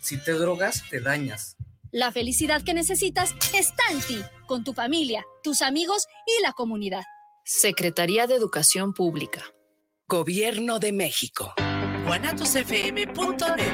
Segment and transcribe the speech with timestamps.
[0.00, 1.56] Si te drogas, te dañas.
[1.90, 7.02] La felicidad que necesitas está en ti, con tu familia, tus amigos y la comunidad.
[7.44, 9.42] Secretaría de Educación Pública.
[10.08, 11.54] Gobierno de México.
[12.06, 13.72] guanatosfm.net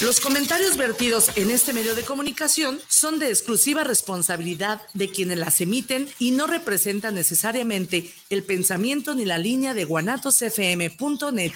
[0.00, 5.60] Los comentarios vertidos en este medio de comunicación son de exclusiva responsabilidad de quienes las
[5.60, 11.52] emiten y no representan necesariamente el pensamiento ni la línea de guanatosfm.net.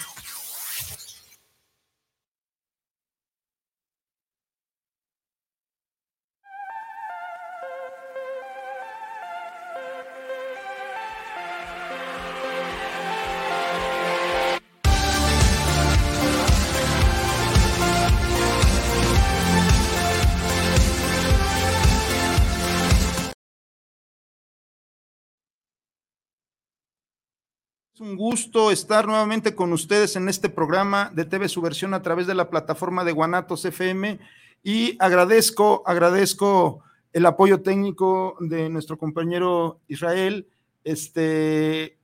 [28.03, 32.35] un gusto estar nuevamente con ustedes en este programa de TV Subversión a través de
[32.35, 34.19] la plataforma de Guanatos FM
[34.61, 40.49] y agradezco, agradezco el apoyo técnico de nuestro compañero Israel,
[40.83, 41.97] este,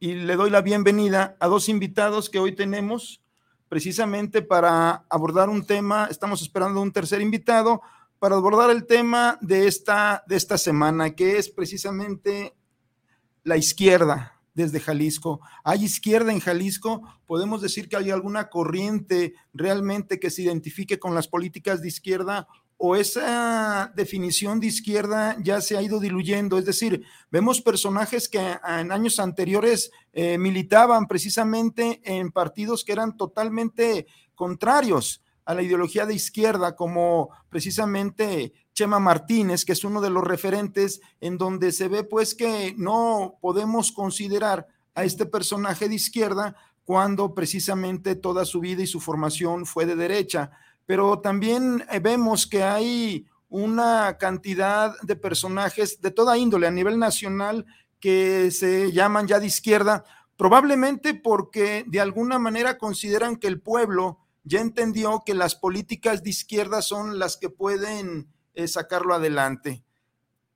[0.00, 3.22] y le doy la bienvenida a dos invitados que hoy tenemos
[3.68, 7.80] precisamente para abordar un tema, estamos esperando un tercer invitado
[8.18, 12.56] para abordar el tema de esta, de esta semana, que es precisamente
[13.44, 15.40] la izquierda, desde Jalisco.
[15.64, 17.02] ¿Hay izquierda en Jalisco?
[17.26, 22.48] ¿Podemos decir que hay alguna corriente realmente que se identifique con las políticas de izquierda
[22.76, 26.58] o esa definición de izquierda ya se ha ido diluyendo?
[26.58, 33.16] Es decir, vemos personajes que en años anteriores eh, militaban precisamente en partidos que eran
[33.16, 40.10] totalmente contrarios a la ideología de izquierda, como precisamente Chema Martínez, que es uno de
[40.10, 45.94] los referentes en donde se ve pues que no podemos considerar a este personaje de
[45.94, 50.50] izquierda cuando precisamente toda su vida y su formación fue de derecha.
[50.86, 56.98] Pero también eh, vemos que hay una cantidad de personajes de toda índole a nivel
[56.98, 57.66] nacional
[58.00, 60.04] que se llaman ya de izquierda,
[60.36, 66.30] probablemente porque de alguna manera consideran que el pueblo ya entendió que las políticas de
[66.30, 68.26] izquierda son las que pueden
[68.66, 69.82] sacarlo adelante.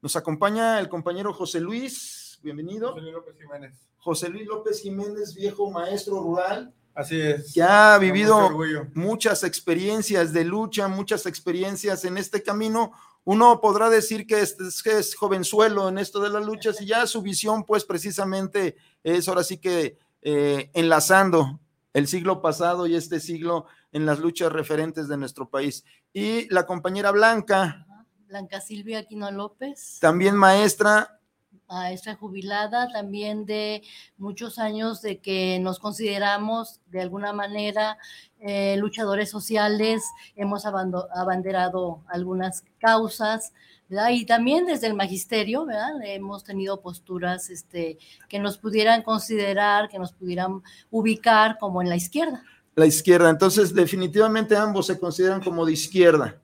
[0.02, 2.90] Nos acompaña el compañero José Luis, bienvenido.
[2.92, 3.88] José Luis López Jiménez.
[3.98, 6.72] José Luis López Jiménez, viejo maestro rural.
[6.94, 7.52] Así es.
[7.52, 8.50] Que ha vivido
[8.94, 12.92] muchas experiencias de lucha, muchas experiencias en este camino.
[13.24, 17.06] Uno podrá decir que es, que es jovenzuelo en esto de las luchas y ya
[17.06, 21.60] su visión, pues precisamente es ahora sí que eh, enlazando
[21.92, 25.84] el siglo pasado y este siglo en las luchas referentes de nuestro país.
[26.12, 27.85] Y la compañera Blanca,
[28.28, 29.98] Blanca Silvia Aquino López.
[30.00, 31.20] También maestra.
[31.68, 33.82] Maestra jubilada, también de
[34.18, 37.98] muchos años de que nos consideramos de alguna manera
[38.38, 40.04] eh, luchadores sociales,
[40.36, 43.52] hemos abanderado algunas causas,
[43.88, 44.10] ¿verdad?
[44.10, 45.90] Y también desde el magisterio, ¿verdad?
[46.04, 47.98] Hemos tenido posturas este,
[48.28, 52.44] que nos pudieran considerar, que nos pudieran ubicar como en la izquierda.
[52.76, 56.40] La izquierda, entonces definitivamente ambos se consideran como de izquierda.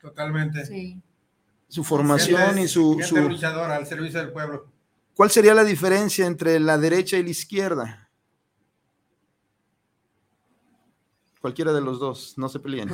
[0.00, 0.64] Totalmente.
[0.66, 1.00] Sí.
[1.68, 3.00] Su formación y su...
[3.02, 3.16] su...
[3.16, 4.66] luchador al servicio del pueblo.
[5.14, 8.10] ¿Cuál sería la diferencia entre la derecha y la izquierda?
[11.40, 12.88] Cualquiera de los dos, no se peleen.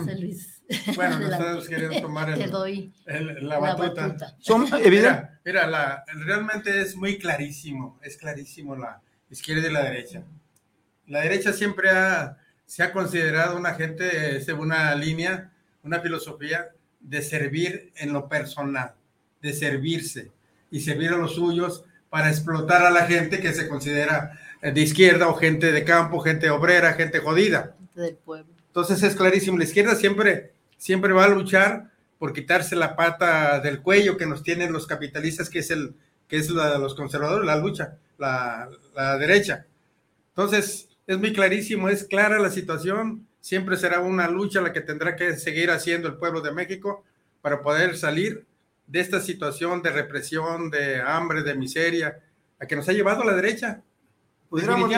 [0.94, 4.36] Bueno, nosotros queremos tomar el, la, batuta.
[4.38, 9.00] Son, mira, mira la, realmente es muy clarísimo, es clarísimo la
[9.30, 10.22] izquierda y la derecha.
[11.06, 15.52] La derecha siempre ha, se ha considerado una gente, según una línea,
[15.82, 16.70] una filosofía
[17.06, 18.94] de servir en lo personal,
[19.40, 20.32] de servirse
[20.70, 25.28] y servir a los suyos para explotar a la gente que se considera de izquierda
[25.28, 27.76] o gente de campo, gente obrera, gente jodida.
[27.94, 28.52] Del pueblo.
[28.66, 33.80] Entonces es clarísimo, la izquierda siempre, siempre va a luchar por quitarse la pata del
[33.80, 35.94] cuello que nos tienen los capitalistas, que es el
[36.28, 39.66] que es la de los conservadores, la lucha, la, la derecha.
[40.30, 45.14] Entonces, es muy clarísimo, es clara la situación, siempre será una lucha la que tendrá
[45.14, 47.04] que seguir haciendo el pueblo de México
[47.40, 48.44] para poder salir
[48.88, 52.18] de esta situación de represión, de hambre, de miseria,
[52.58, 53.84] a que nos ha llevado a la derecha.
[54.48, 54.90] Pudiéramos,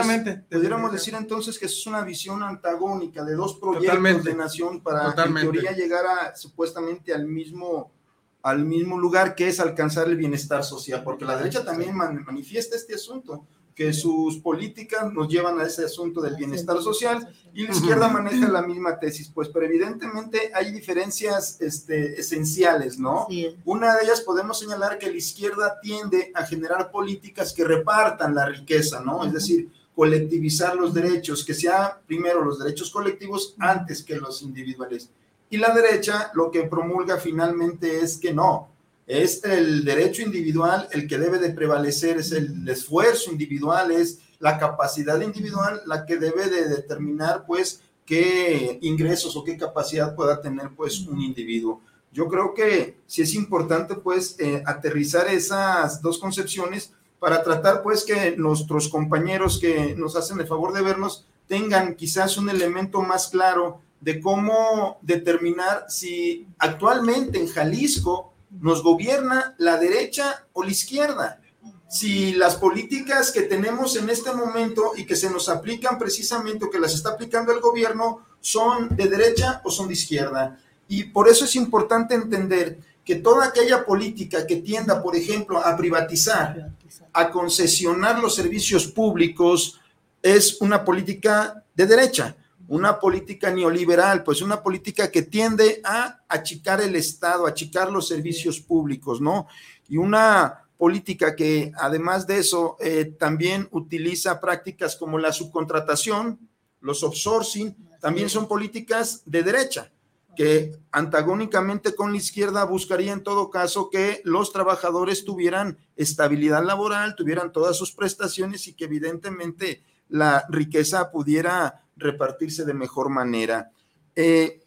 [0.48, 5.34] pudiéramos decir entonces que es una visión antagónica de dos proyectos de nación para en
[5.34, 7.92] teoría llegar a, supuestamente al mismo,
[8.40, 12.94] al mismo lugar que es alcanzar el bienestar social, porque la derecha también manifiesta este
[12.94, 13.46] asunto
[13.78, 18.48] que sus políticas nos llevan a ese asunto del bienestar social y la izquierda maneja
[18.48, 23.28] la misma tesis, pues, pero evidentemente hay diferencias este, esenciales, ¿no?
[23.64, 28.46] Una de ellas podemos señalar que la izquierda tiende a generar políticas que repartan la
[28.46, 29.24] riqueza, ¿no?
[29.24, 35.08] Es decir, colectivizar los derechos, que sea primero los derechos colectivos antes que los individuales.
[35.50, 38.70] Y la derecha lo que promulga finalmente es que no,
[39.08, 44.58] es el derecho individual el que debe de prevalecer, es el esfuerzo individual, es la
[44.58, 50.70] capacidad individual la que debe de determinar pues qué ingresos o qué capacidad pueda tener
[50.76, 51.80] pues un individuo.
[52.12, 58.04] Yo creo que sí es importante pues eh, aterrizar esas dos concepciones para tratar pues
[58.04, 63.28] que nuestros compañeros que nos hacen el favor de vernos tengan quizás un elemento más
[63.28, 71.40] claro de cómo determinar si actualmente en Jalisco nos gobierna la derecha o la izquierda.
[71.88, 76.70] Si las políticas que tenemos en este momento y que se nos aplican precisamente o
[76.70, 80.58] que las está aplicando el gobierno son de derecha o son de izquierda.
[80.86, 85.76] Y por eso es importante entender que toda aquella política que tienda, por ejemplo, a
[85.76, 86.72] privatizar,
[87.12, 89.80] a concesionar los servicios públicos,
[90.22, 92.36] es una política de derecha,
[92.68, 98.60] una política neoliberal, pues una política que tiende a achicar el Estado, achicar los servicios
[98.60, 99.48] públicos, ¿no?
[99.88, 106.38] Y una política que además de eso eh, también utiliza prácticas como la subcontratación,
[106.80, 109.90] los outsourcing, también son políticas de derecha
[110.36, 117.16] que antagónicamente con la izquierda buscaría en todo caso que los trabajadores tuvieran estabilidad laboral,
[117.16, 123.70] tuvieran todas sus prestaciones y que evidentemente la riqueza pudiera repartirse de mejor manera.
[124.14, 124.60] Eh,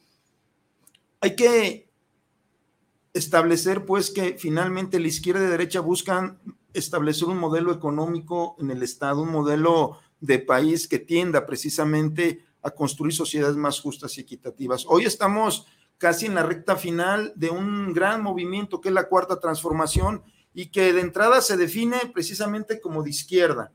[1.19, 1.89] hay que
[3.13, 6.39] establecer pues que finalmente la izquierda y la derecha buscan
[6.73, 12.71] establecer un modelo económico en el Estado, un modelo de país que tienda precisamente a
[12.71, 14.85] construir sociedades más justas y equitativas.
[14.87, 15.67] Hoy estamos
[15.97, 20.23] casi en la recta final de un gran movimiento que es la cuarta transformación
[20.53, 23.71] y que de entrada se define precisamente como de izquierda.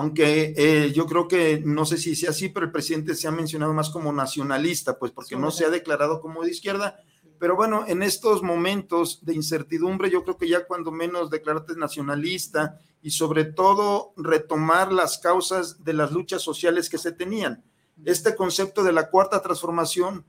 [0.00, 3.30] Aunque eh, yo creo que no sé si sea así, pero el presidente se ha
[3.30, 7.00] mencionado más como nacionalista, pues porque no se ha declarado como de izquierda.
[7.38, 12.80] Pero bueno, en estos momentos de incertidumbre, yo creo que ya cuando menos declararte nacionalista
[13.02, 17.62] y sobre todo retomar las causas de las luchas sociales que se tenían.
[18.06, 20.24] Este concepto de la cuarta transformación,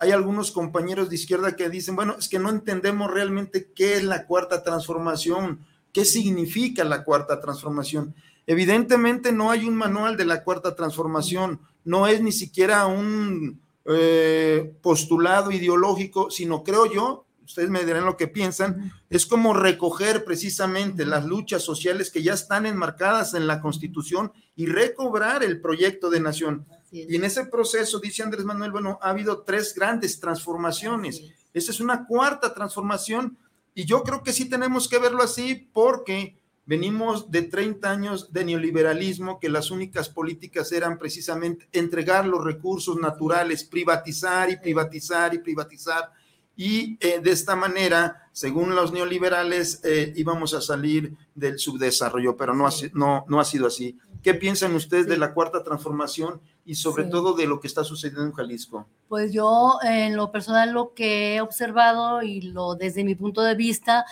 [0.00, 4.02] hay algunos compañeros de izquierda que dicen, bueno, es que no entendemos realmente qué es
[4.02, 8.16] la cuarta transformación, qué significa la cuarta transformación.
[8.48, 14.74] Evidentemente no hay un manual de la cuarta transformación, no es ni siquiera un eh,
[14.82, 21.06] postulado ideológico, sino creo yo ustedes me dirán lo que piensan, es como recoger precisamente
[21.06, 26.20] las luchas sociales que ya están enmarcadas en la Constitución y recobrar el proyecto de
[26.20, 26.66] nación.
[26.92, 31.22] Y en ese proceso, dice Andrés Manuel, bueno, ha habido tres grandes transformaciones.
[31.54, 33.38] Esa es una cuarta transformación
[33.74, 38.44] y yo creo que sí tenemos que verlo así porque venimos de 30 años de
[38.44, 45.38] neoliberalismo, que las únicas políticas eran precisamente entregar los recursos naturales, privatizar y privatizar y
[45.38, 46.12] privatizar
[46.60, 52.52] y eh, de esta manera, según los neoliberales, eh, íbamos a salir del subdesarrollo, pero
[52.52, 53.96] no ha, no, no ha sido así.
[54.24, 58.24] ¿Qué piensan ustedes de la cuarta transformación y sobre todo de lo que está sucediendo
[58.24, 58.88] en Jalisco?
[59.08, 63.54] Pues yo, en lo personal, lo que he observado y lo desde mi punto de
[63.54, 64.04] vista,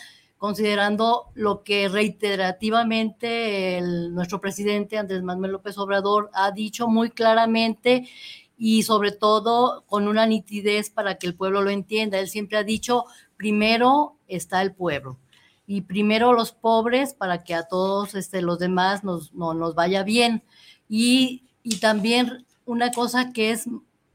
[0.46, 3.80] considerando lo que reiterativamente
[4.12, 8.08] nuestro presidente Andrés Manuel López Obrador ha dicho muy claramente
[8.56, 12.20] y sobre todo con una nitidez para que el pueblo lo entienda.
[12.20, 13.06] Él siempre ha dicho,
[13.36, 15.18] primero está el pueblo
[15.66, 20.04] y primero los pobres para que a todos este, los demás nos, no, nos vaya
[20.04, 20.44] bien.
[20.88, 23.68] Y, y, también una cosa que es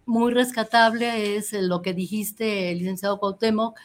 [0.05, 3.77] muy rescatable es lo que dijiste, licenciado Cuauhtémoc,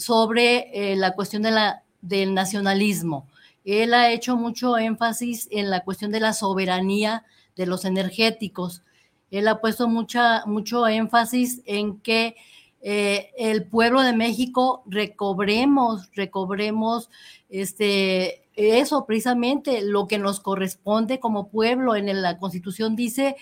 [0.00, 3.26] sobre eh, la cuestión de la, del nacionalismo.
[3.64, 7.24] Él ha hecho mucho énfasis en la cuestión de la soberanía
[7.56, 8.82] de los energéticos
[9.30, 12.36] él ha puesto mucha, mucho énfasis en que
[12.80, 17.10] eh, el pueblo de México recobremos, recobremos
[17.48, 21.94] este, eso precisamente, lo que nos corresponde como pueblo.
[21.94, 23.36] En la Constitución dice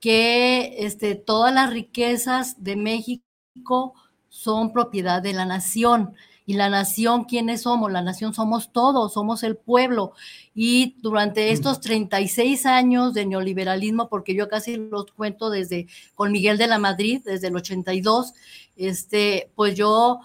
[0.00, 3.94] que este, todas las riquezas de México
[4.28, 6.14] son propiedad de la nación.
[6.48, 7.92] Y la nación, ¿quiénes somos?
[7.92, 10.14] La nación somos todos, somos el pueblo.
[10.54, 16.56] Y durante estos 36 años de neoliberalismo, porque yo casi los cuento desde con Miguel
[16.56, 18.32] de la Madrid, desde el 82,
[18.76, 20.20] este, pues yo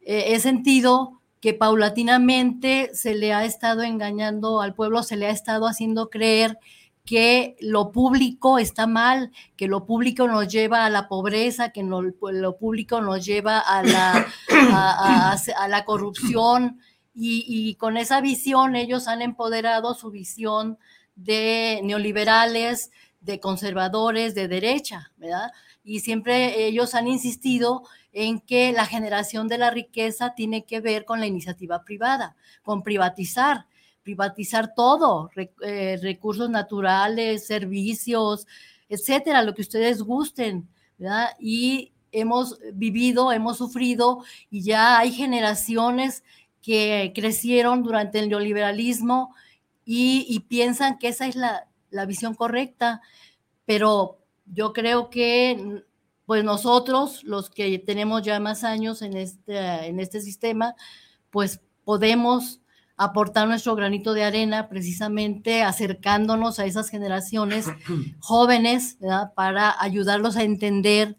[0.00, 5.30] eh, he sentido que paulatinamente se le ha estado engañando al pueblo, se le ha
[5.30, 6.58] estado haciendo creer
[7.08, 12.02] que lo público está mal, que lo público nos lleva a la pobreza, que lo,
[12.58, 14.26] público nos lleva a la,
[15.86, 16.80] corrupción
[17.14, 20.76] y, con esa visión ellos han empoderado su visión
[21.16, 22.90] de neoliberales,
[23.22, 25.50] de conservadores, de derecha, ¿verdad?
[25.82, 31.06] Y siempre ellos han insistido en que la generación de la riqueza tiene que ver
[31.06, 33.64] con la iniciativa privada, con privatizar,
[34.08, 38.46] privatizar todo, eh, recursos naturales, servicios,
[38.88, 41.36] etcétera, lo que ustedes gusten, ¿verdad?
[41.38, 46.24] Y hemos vivido, hemos sufrido y ya hay generaciones
[46.62, 49.34] que crecieron durante el neoliberalismo
[49.84, 51.66] y, piensan que esa es la,
[52.06, 53.02] visión correcta,
[53.66, 55.82] pero yo creo que
[56.24, 60.74] pues nosotros, los que tenemos ya más años en este, en este sistema,
[61.30, 62.62] pues podemos
[62.98, 67.66] aportar nuestro granito de arena precisamente acercándonos a esas generaciones
[68.18, 68.98] jóvenes
[69.34, 71.16] para ayudarlos a entender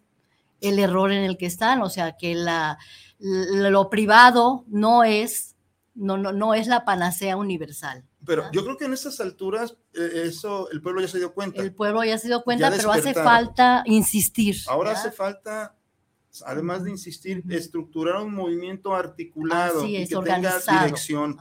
[0.60, 2.78] el error en el que están, o sea, que la,
[3.18, 5.56] lo privado no es,
[5.94, 8.04] no, no, no es la panacea universal.
[8.26, 11.62] Pero yo creo que en estas alturas eh, eso el pueblo ya se dio cuenta.
[11.62, 14.56] El pueblo ya se dio cuenta, pero hace falta insistir.
[14.68, 15.74] Ahora hace falta,
[16.44, 21.36] además de insistir, estructurar un movimiento articulado y que tenga dirección.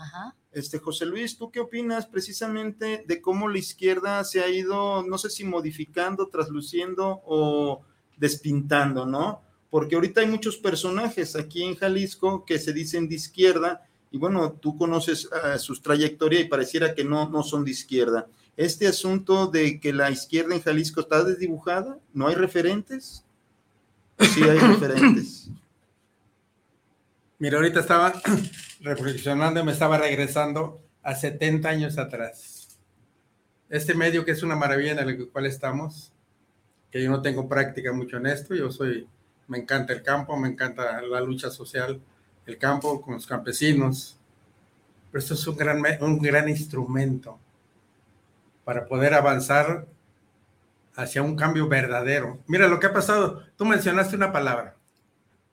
[0.51, 5.17] Este José Luis, ¿tú qué opinas precisamente de cómo la izquierda se ha ido, no
[5.19, 7.81] sé si modificando, trasluciendo o
[8.17, 9.43] despintando, ¿no?
[9.69, 14.53] Porque ahorita hay muchos personajes aquí en Jalisco que se dicen de izquierda y bueno,
[14.53, 18.27] tú conoces uh, sus trayectorias y pareciera que no, no son de izquierda.
[18.57, 23.23] Este asunto de que la izquierda en Jalisco está desdibujada, ¿no hay referentes?
[24.19, 25.49] Sí hay referentes.
[27.37, 28.13] Mira, ahorita estaba
[28.81, 32.77] reflexionando, me estaba regresando a 70 años atrás.
[33.69, 36.11] Este medio que es una maravilla en el cual estamos,
[36.91, 39.07] que yo no tengo práctica mucho en esto, yo soy,
[39.47, 42.01] me encanta el campo, me encanta la lucha social,
[42.45, 44.19] el campo con los campesinos,
[45.11, 47.39] pero esto es un gran, un gran instrumento
[48.65, 49.87] para poder avanzar
[50.99, 52.43] hacia un cambio verdadero.
[52.45, 54.75] Mira lo que ha pasado, tú mencionaste una palabra,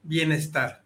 [0.03, 0.85] bienestar.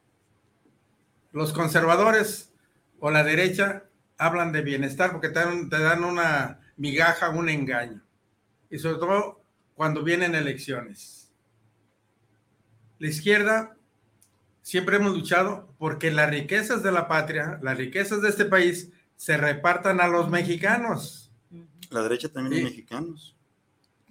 [1.32, 2.52] Los conservadores
[2.98, 3.84] o la derecha
[4.18, 8.02] hablan de bienestar porque te dan, te dan una migaja, un engaño.
[8.68, 9.42] Y sobre todo
[9.74, 11.32] cuando vienen elecciones.
[12.98, 13.78] La izquierda
[14.60, 19.38] siempre hemos luchado porque las riquezas de la patria, las riquezas de este país, se
[19.38, 21.32] repartan a los mexicanos.
[21.88, 23.39] La derecha también es mexicanos.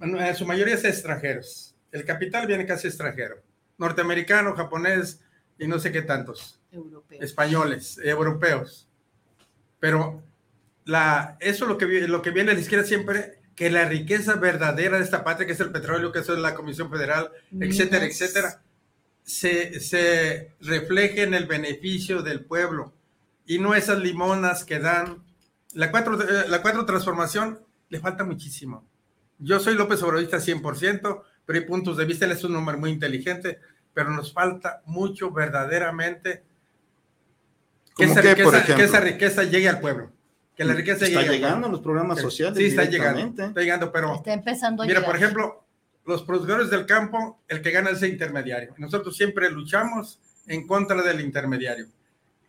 [0.01, 1.75] En su mayoría es extranjeros.
[1.91, 3.41] El capital viene casi extranjero.
[3.77, 5.21] Norteamericano, japonés
[5.57, 6.59] y no sé qué tantos.
[7.19, 8.87] Españoles, europeos.
[9.79, 10.23] Pero
[10.85, 14.97] la, eso lo que, lo que viene a la izquierda siempre que la riqueza verdadera
[14.97, 17.29] de esta patria, que es el petróleo, que es la Comisión Federal,
[17.59, 18.61] etcétera, etcétera,
[19.21, 22.93] se, se refleje en el beneficio del pueblo
[23.45, 25.25] y no esas limonas que dan.
[25.73, 28.87] La cuatro, eh, la cuatro transformación le falta muchísimo.
[29.39, 32.91] Yo soy López Obradorista 100%, pero hay puntos de vista, él es un hombre muy
[32.91, 33.59] inteligente,
[33.93, 36.43] pero nos falta mucho verdaderamente
[37.95, 40.11] que esa, que esa riqueza llegue al pueblo
[40.59, 42.57] que la riqueza está llegando a los programas sociales.
[42.57, 45.63] Sí, está llegando, está llegando, pero está empezando mira, por ejemplo,
[46.03, 48.75] los productores del campo, el que gana es el intermediario.
[48.77, 51.87] Nosotros siempre luchamos en contra del intermediario.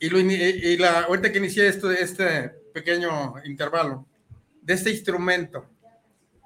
[0.01, 4.05] Y, lo, y la, ahorita que inicié esto, este pequeño intervalo,
[4.61, 5.65] de este instrumento,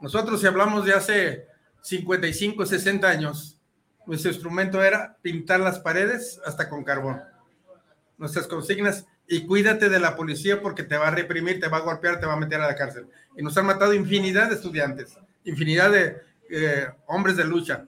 [0.05, 1.47] nosotros si hablamos de hace
[1.81, 3.59] 55, 60 años,
[4.05, 7.23] nuestro instrumento era pintar las paredes hasta con carbón.
[8.19, 11.81] Nuestras consignas y cuídate de la policía porque te va a reprimir, te va a
[11.81, 13.07] golpear, te va a meter a la cárcel.
[13.35, 16.19] Y nos han matado infinidad de estudiantes, infinidad de
[16.51, 17.87] eh, hombres de lucha.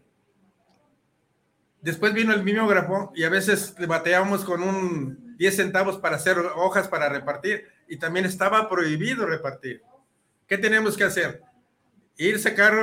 [1.83, 6.39] Después vino el mimeógrafo y a veces le bateábamos con un 10 centavos para hacer
[6.39, 9.83] hojas para repartir y también estaba prohibido repartir.
[10.47, 11.43] ¿Qué tenemos que hacer?
[12.19, 12.75] Ir sacar,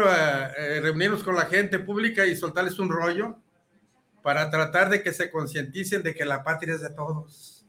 [0.58, 3.38] eh, reunirnos con la gente pública y soltarles un rollo
[4.22, 7.66] para tratar de que se concienticen de que la patria es de todos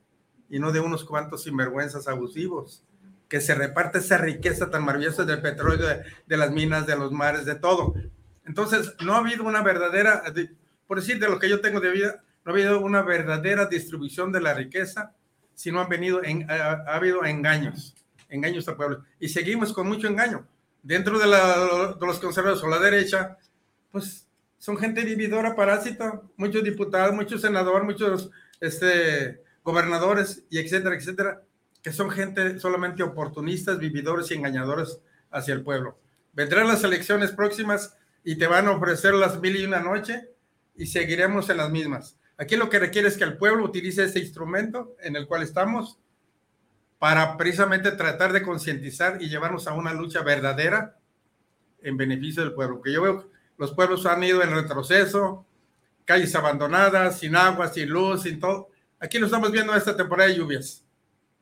[0.48, 2.84] y no de unos cuantos sinvergüenzas abusivos,
[3.28, 5.88] que se reparte esa riqueza tan maravillosa del petróleo,
[6.26, 7.94] de, las minas, de los mares, de todo.
[8.46, 10.22] Entonces, no ha habido una verdadera,
[10.86, 14.30] por decir de lo que yo tengo de vida, no ha habido una verdadera distribución
[14.30, 15.12] de la riqueza,
[15.54, 17.96] sino han venido, en, ha, habido engaños,
[18.28, 19.04] engaños al pueblo.
[19.18, 20.46] Y seguimos con mucho engaño.
[20.84, 23.38] Dentro de, la, de los conservadores o la derecha,
[23.90, 31.42] pues son gente vividora, parásita, muchos diputados, muchos senadores, muchos este, gobernadores y etcétera, etcétera,
[31.82, 35.00] que son gente solamente oportunistas, vividores y engañadores
[35.30, 35.98] hacia el pueblo.
[36.34, 40.28] Vendrán las elecciones próximas y te van a ofrecer las mil y una noche
[40.76, 42.18] y seguiremos en las mismas.
[42.36, 45.98] Aquí lo que requiere es que el pueblo utilice este instrumento en el cual estamos
[47.04, 50.96] para precisamente tratar de concientizar y llevarnos a una lucha verdadera
[51.82, 52.80] en beneficio del pueblo.
[52.80, 55.44] Que yo veo los pueblos han ido en retroceso,
[56.06, 58.70] calles abandonadas, sin agua, sin luz, sin todo.
[58.98, 60.82] Aquí lo estamos viendo en esta temporada de lluvias.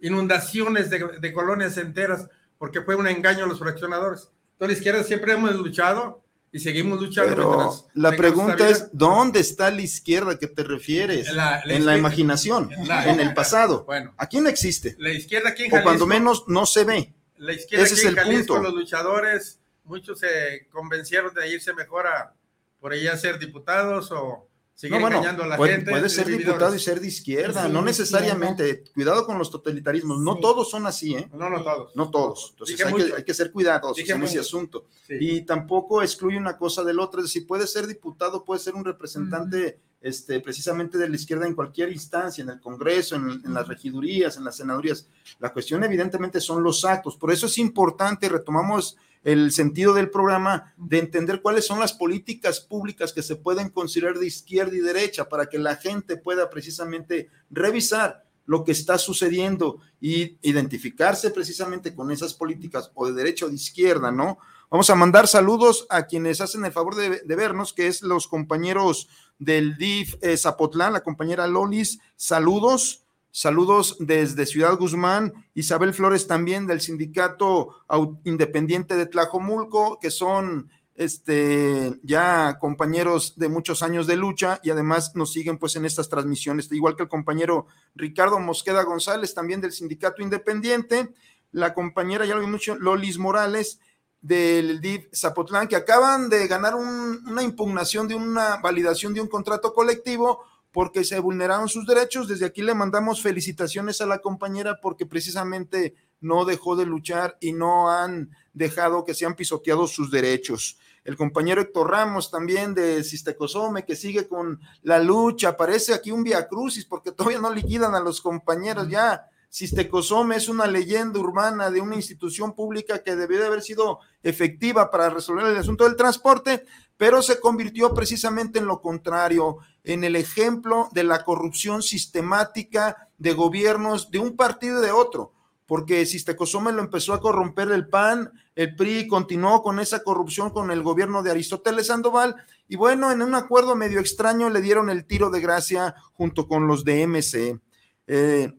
[0.01, 2.29] Inundaciones de, de colonias enteras
[2.59, 4.33] porque fue un engaño a los fraccionadores.
[4.55, 7.35] Entonces, la izquierda siempre hemos luchado y seguimos luchando.
[7.35, 11.33] Pero la pregunta es, ¿dónde está la izquierda que te refieres?
[11.33, 13.85] La, la en la imaginación, la- en el pasado.
[13.85, 17.13] Bueno, Aquí no existe, la izquierda aquí en o cuando menos no se ve.
[17.39, 18.69] La izquierda Ese aquí es en el Jalisco, punto.
[18.71, 22.35] los luchadores, muchos se convencieron de irse mejor a
[22.79, 24.47] por ahí a ser diputados o
[24.83, 25.91] seguir No, bueno, engañando a la puede, gente.
[25.91, 28.85] puede ser diputado y ser de izquierda, Sí, no necesariamente.
[28.95, 30.41] Cuidado con los totalitarismos, no Sí.
[30.43, 31.29] todos son así, ¿eh?
[31.33, 31.97] No, no todos.
[31.97, 32.49] No todos.
[32.51, 33.17] Entonces hay que, mucho.
[33.17, 34.87] hay que ser cuidadosos Dije en ese asunto.
[35.07, 35.15] Sí.
[35.21, 38.85] Y tampoco excluye una cosa del otro, es decir, puede ser diputado, puede ser un
[38.85, 43.69] representante este, precisamente de la izquierda en cualquier instancia, en el Congreso, en, en las
[43.69, 45.07] regidurías, en las senadurías.
[45.39, 47.17] La cuestión evidentemente son los actos.
[47.17, 52.61] Por eso es importante, retomamos el sentido del programa, de entender cuáles son las políticas
[52.61, 57.29] públicas que se pueden considerar de izquierda y derecha para que la gente pueda precisamente
[57.51, 63.49] revisar lo que está sucediendo y identificarse precisamente con esas políticas o de derecha o
[63.49, 64.39] de izquierda, ¿no?
[64.71, 69.09] Vamos a mandar saludos a quienes hacen el favor de, vernos, que es los compañeros
[69.39, 73.02] del DIF eh, Zapotlán, la compañera Lolis, saludos,
[73.33, 77.77] saludos desde Ciudad Guzmán, Isabel Flores también del Sindicato
[78.25, 85.17] Independiente de Tlajomulco, que son este, ya compañeros de muchos años de lucha y además
[85.17, 89.73] nos siguen pues en estas transmisiones, igual que el compañero Ricardo Mosqueda González, también del
[89.73, 91.15] Sindicato Independiente,
[91.51, 93.81] la compañera, ya lo vi mucho, Lolis Morales,
[94.21, 99.27] del DIF Zapotlán, que acaban de ganar un- una impugnación de una validación de un
[99.27, 102.29] contrato colectivo porque se vulneraron sus derechos.
[102.29, 107.53] Desde aquí le mandamos felicitaciones a la compañera porque precisamente no dejó de luchar y
[107.53, 110.79] no han dejado que sean pisoteados sus derechos.
[111.05, 115.57] El compañero Héctor Ramos también de Sistecosome, que sigue con la lucha.
[115.57, 119.29] Parece aquí un via crucis porque todavía no liquidan a los compañeros ya.
[119.49, 124.91] Sistecosome es una leyenda urbana de una institución pública que debió de haber sido efectiva
[124.91, 126.65] para resolver el asunto del transporte,
[126.97, 133.33] pero se convirtió precisamente en lo contrario, en el ejemplo de la corrupción sistemática de
[133.33, 135.33] gobiernos de un partido y de otro,
[135.67, 140.71] porque Sistecosome lo empezó a corromper el PAN, el PRI continuó con esa corrupción con
[140.71, 142.37] el gobierno de Aristóteles Sandoval,
[142.69, 146.67] y bueno, en un acuerdo medio extraño le dieron el tiro de gracia junto con
[146.67, 147.61] los de MC.
[148.07, 148.53] Eh,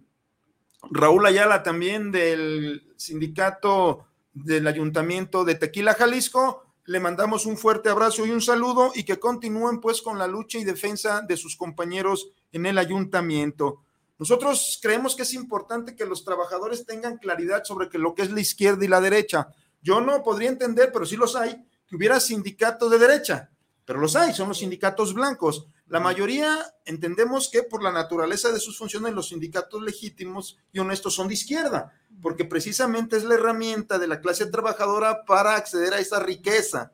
[0.91, 6.63] Raúl Ayala también del sindicato del ayuntamiento de Tequila, Jalisco.
[6.85, 10.57] Le mandamos un fuerte abrazo y un saludo y que continúen pues con la lucha
[10.57, 13.83] y defensa de sus compañeros en el ayuntamiento.
[14.19, 18.31] Nosotros creemos que es importante que los trabajadores tengan claridad sobre que lo que es
[18.31, 19.47] la izquierda y la derecha.
[19.81, 23.49] Yo no podría entender, pero sí los hay, que hubiera sindicatos de derecha,
[23.85, 25.67] pero los hay, son los sindicatos blancos.
[25.93, 31.13] La mayoría entendemos que por la naturaleza de sus funciones los sindicatos legítimos y honestos
[31.13, 35.99] son de izquierda, porque precisamente es la herramienta de la clase trabajadora para acceder a
[35.99, 36.93] esa riqueza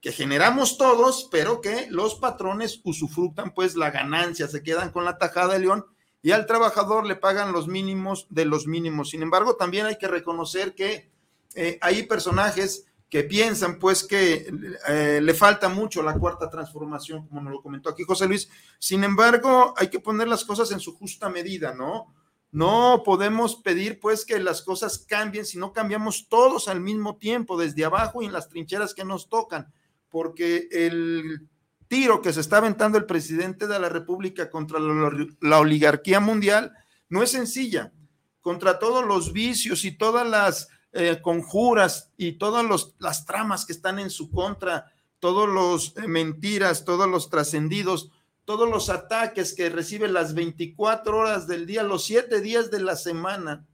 [0.00, 5.18] que generamos todos, pero que los patrones usufructan pues la ganancia, se quedan con la
[5.18, 5.84] tajada de león
[6.22, 9.10] y al trabajador le pagan los mínimos de los mínimos.
[9.10, 11.12] Sin embargo, también hay que reconocer que
[11.54, 14.50] eh, hay personajes que piensan pues que
[14.88, 18.48] eh, le falta mucho la cuarta transformación, como nos lo comentó aquí José Luis.
[18.78, 22.14] Sin embargo, hay que poner las cosas en su justa medida, ¿no?
[22.52, 27.60] No podemos pedir pues que las cosas cambien si no cambiamos todos al mismo tiempo,
[27.60, 29.70] desde abajo y en las trincheras que nos tocan,
[30.08, 31.46] porque el
[31.88, 36.72] tiro que se está aventando el presidente de la República contra la, la oligarquía mundial
[37.10, 37.92] no es sencilla,
[38.40, 43.98] contra todos los vicios y todas las eh, conjuras y todas las tramas que están
[43.98, 48.10] en su contra, todos los eh, mentiras, todos los trascendidos,
[48.44, 52.96] todos los ataques que recibe las 24 horas del día, los 7 días de la
[52.96, 53.66] semana,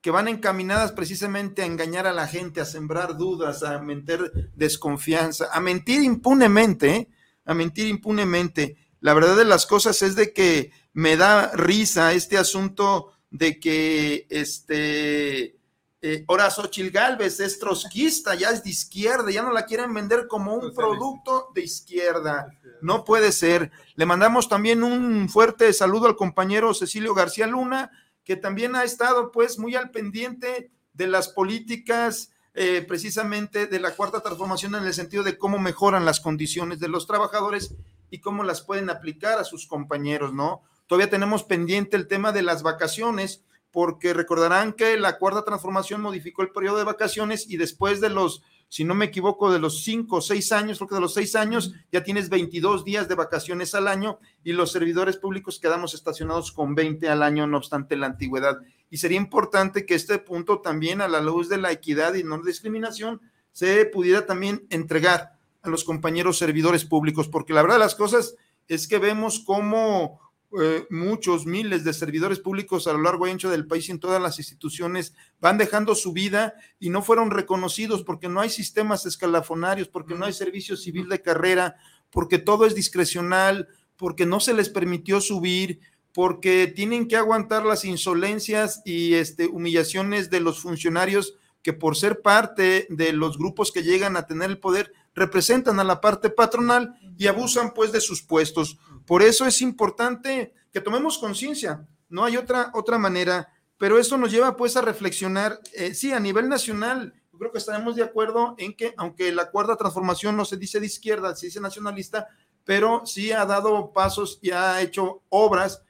[0.00, 5.48] que van encaminadas precisamente a engañar a la gente, a sembrar dudas, a meter desconfianza,
[5.52, 7.08] a mentir impunemente, ¿eh?
[7.44, 8.76] a mentir impunemente.
[9.00, 14.26] La verdad de las cosas es de que me da risa este asunto de que
[14.30, 15.59] este
[16.02, 20.26] eh, ahora Xochil Gálvez es trotskista, ya es de izquierda, ya no la quieren vender
[20.28, 22.48] como un producto de izquierda.
[22.80, 23.70] No puede ser.
[23.96, 27.90] Le mandamos también un fuerte saludo al compañero Cecilio García Luna,
[28.24, 33.90] que también ha estado pues muy al pendiente de las políticas eh, precisamente de la
[33.90, 37.74] cuarta transformación en el sentido de cómo mejoran las condiciones de los trabajadores
[38.10, 40.62] y cómo las pueden aplicar a sus compañeros, ¿no?
[40.86, 46.42] Todavía tenemos pendiente el tema de las vacaciones porque recordarán que la cuarta transformación modificó
[46.42, 50.16] el periodo de vacaciones y después de los, si no me equivoco, de los cinco
[50.16, 53.74] o seis años, creo que de los seis años, ya tienes 22 días de vacaciones
[53.74, 58.06] al año y los servidores públicos quedamos estacionados con 20 al año, no obstante la
[58.06, 58.58] antigüedad.
[58.90, 62.42] Y sería importante que este punto también, a la luz de la equidad y no
[62.42, 63.20] discriminación,
[63.52, 68.34] se pudiera también entregar a los compañeros servidores públicos, porque la verdad de las cosas
[68.66, 70.20] es que vemos cómo
[70.60, 74.00] eh, muchos miles de servidores públicos a lo largo y ancho del país y en
[74.00, 79.06] todas las instituciones van dejando su vida y no fueron reconocidos porque no hay sistemas
[79.06, 81.76] escalafonarios, porque no hay servicio civil de carrera,
[82.10, 85.80] porque todo es discrecional, porque no se les permitió subir,
[86.12, 92.22] porque tienen que aguantar las insolencias y este, humillaciones de los funcionarios que por ser
[92.22, 96.94] parte de los grupos que llegan a tener el poder representan a la parte patronal
[97.18, 98.78] y abusan pues de sus puestos.
[99.10, 104.30] Por eso es importante que tomemos conciencia, no hay otra, otra manera, pero eso nos
[104.30, 108.54] lleva pues a reflexionar, eh, sí, a nivel nacional, yo creo que estaremos de acuerdo
[108.56, 112.28] en que aunque la cuarta transformación no se dice de izquierda, se dice nacionalista,
[112.64, 115.82] pero sí ha dado pasos y ha hecho obras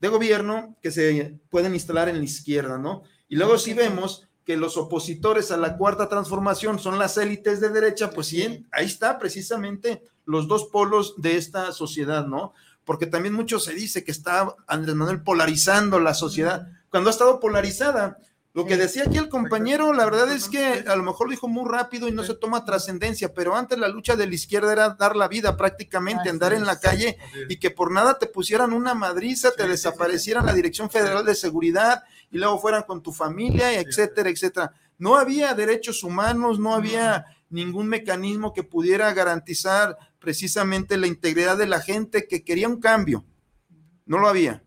[0.00, 3.04] de gobierno que se pueden instalar en la izquierda, ¿no?
[3.28, 7.68] Y luego si vemos que los opositores a la cuarta transformación son las élites de
[7.68, 12.52] derecha, pues sí, ahí está precisamente los dos polos de esta sociedad, ¿no?
[12.84, 17.40] Porque también mucho se dice que está Andrés Manuel polarizando la sociedad, cuando ha estado
[17.40, 18.18] polarizada.
[18.52, 21.48] Lo que decía aquí el compañero, la verdad es que a lo mejor lo dijo
[21.48, 24.88] muy rápido y no se toma trascendencia, pero antes la lucha de la izquierda era
[24.90, 27.16] dar la vida prácticamente, andar en la calle
[27.48, 32.02] y que por nada te pusieran una madriza, te desaparecieran la Dirección Federal de Seguridad
[32.30, 34.72] y luego fueran con tu familia, etcétera, etcétera.
[34.98, 41.66] No había derechos humanos, no había ningún mecanismo que pudiera garantizar precisamente la integridad de
[41.66, 43.24] la gente que quería un cambio.
[44.06, 44.64] No lo había.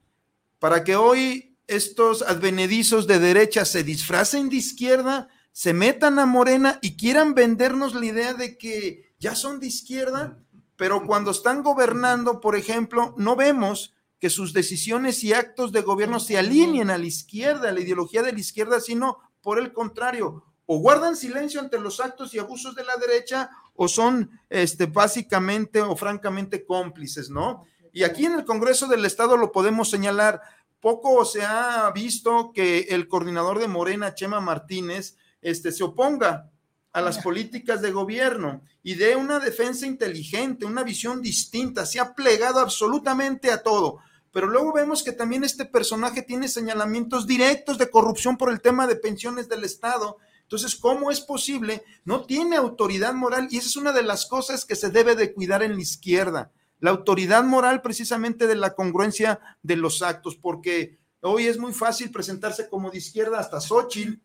[0.59, 6.79] Para que hoy estos advenedizos de derecha se disfracen de izquierda, se metan a Morena
[6.81, 10.37] y quieran vendernos la idea de que ya son de izquierda,
[10.75, 16.19] pero cuando están gobernando, por ejemplo, no vemos que sus decisiones y actos de gobierno
[16.19, 20.43] se alineen a la izquierda, a la ideología de la izquierda, sino por el contrario,
[20.65, 23.49] o guardan silencio ante los actos y abusos de la derecha
[23.83, 27.65] o son este, básicamente o francamente cómplices, ¿no?
[27.91, 30.39] Y aquí en el Congreso del Estado lo podemos señalar.
[30.79, 36.51] Poco se ha visto que el coordinador de Morena, Chema Martínez, este, se oponga
[36.93, 42.13] a las políticas de gobierno y dé una defensa inteligente, una visión distinta, se ha
[42.13, 43.99] plegado absolutamente a todo
[44.31, 48.87] pero luego vemos que también este personaje tiene señalamientos directos de corrupción por el tema
[48.87, 50.19] de pensiones del Estado.
[50.51, 51.81] Entonces, ¿cómo es posible?
[52.03, 55.33] No tiene autoridad moral y esa es una de las cosas que se debe de
[55.33, 56.51] cuidar en la izquierda.
[56.81, 62.11] La autoridad moral precisamente de la congruencia de los actos, porque hoy es muy fácil
[62.11, 64.19] presentarse como de izquierda hasta Xochitl,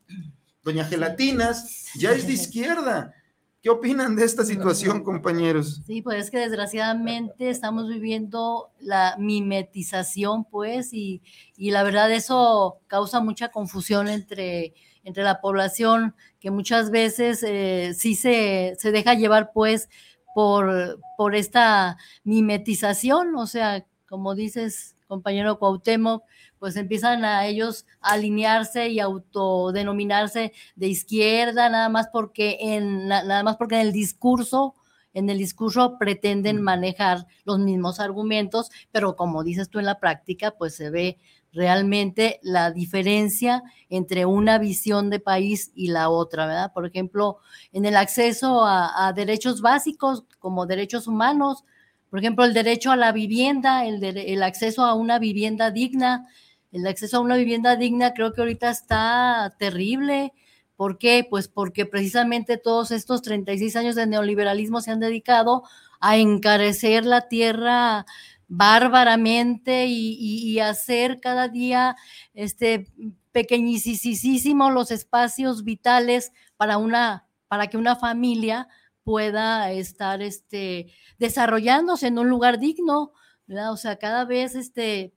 [0.65, 3.15] Doña Gelatinas, ya es de izquierda.
[3.63, 5.81] ¿Qué opinan de esta situación, compañeros?
[5.87, 11.23] Sí, pues es que desgraciadamente estamos viviendo la mimetización, pues, y,
[11.57, 14.75] y la verdad eso causa mucha confusión entre,
[15.07, 19.89] entre la población, que muchas veces eh, sí se, se, deja llevar, pues,
[20.35, 26.25] por, por esta mimetización, o sea, como dices, compañero Cuauhtémoc,
[26.59, 33.45] pues empiezan a ellos a alinearse y autodenominarse de izquierda, nada más porque en, nada
[33.45, 34.75] más porque en el discurso,
[35.15, 40.51] en el discurso pretenden manejar los mismos argumentos, pero como dices tú en la práctica,
[40.51, 41.19] pues se ve
[41.57, 46.73] realmente la diferencia entre una visión de país y la otra, ¿verdad?
[46.73, 47.39] Por ejemplo,
[47.73, 51.65] en el acceso a, a derechos básicos como derechos humanos,
[52.11, 56.29] por ejemplo, el derecho a la vivienda, el, de, el acceso a una vivienda digna,
[56.73, 60.33] el acceso a una vivienda digna creo que ahorita está terrible.
[60.77, 61.27] ¿Por qué?
[61.29, 65.65] Pues porque precisamente todos estos 36 años de neoliberalismo se han dedicado
[66.01, 68.05] a encarecer la tierra
[68.49, 71.97] bárbaramente y, hacer cada día
[72.35, 72.87] este
[73.33, 78.69] pequeñísimos los espacios vitales para una para que una familia
[79.05, 83.13] pueda estar este desarrollándose en un lugar digno.
[83.49, 85.15] O sea, cada vez este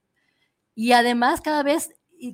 [0.74, 1.90] y además cada vez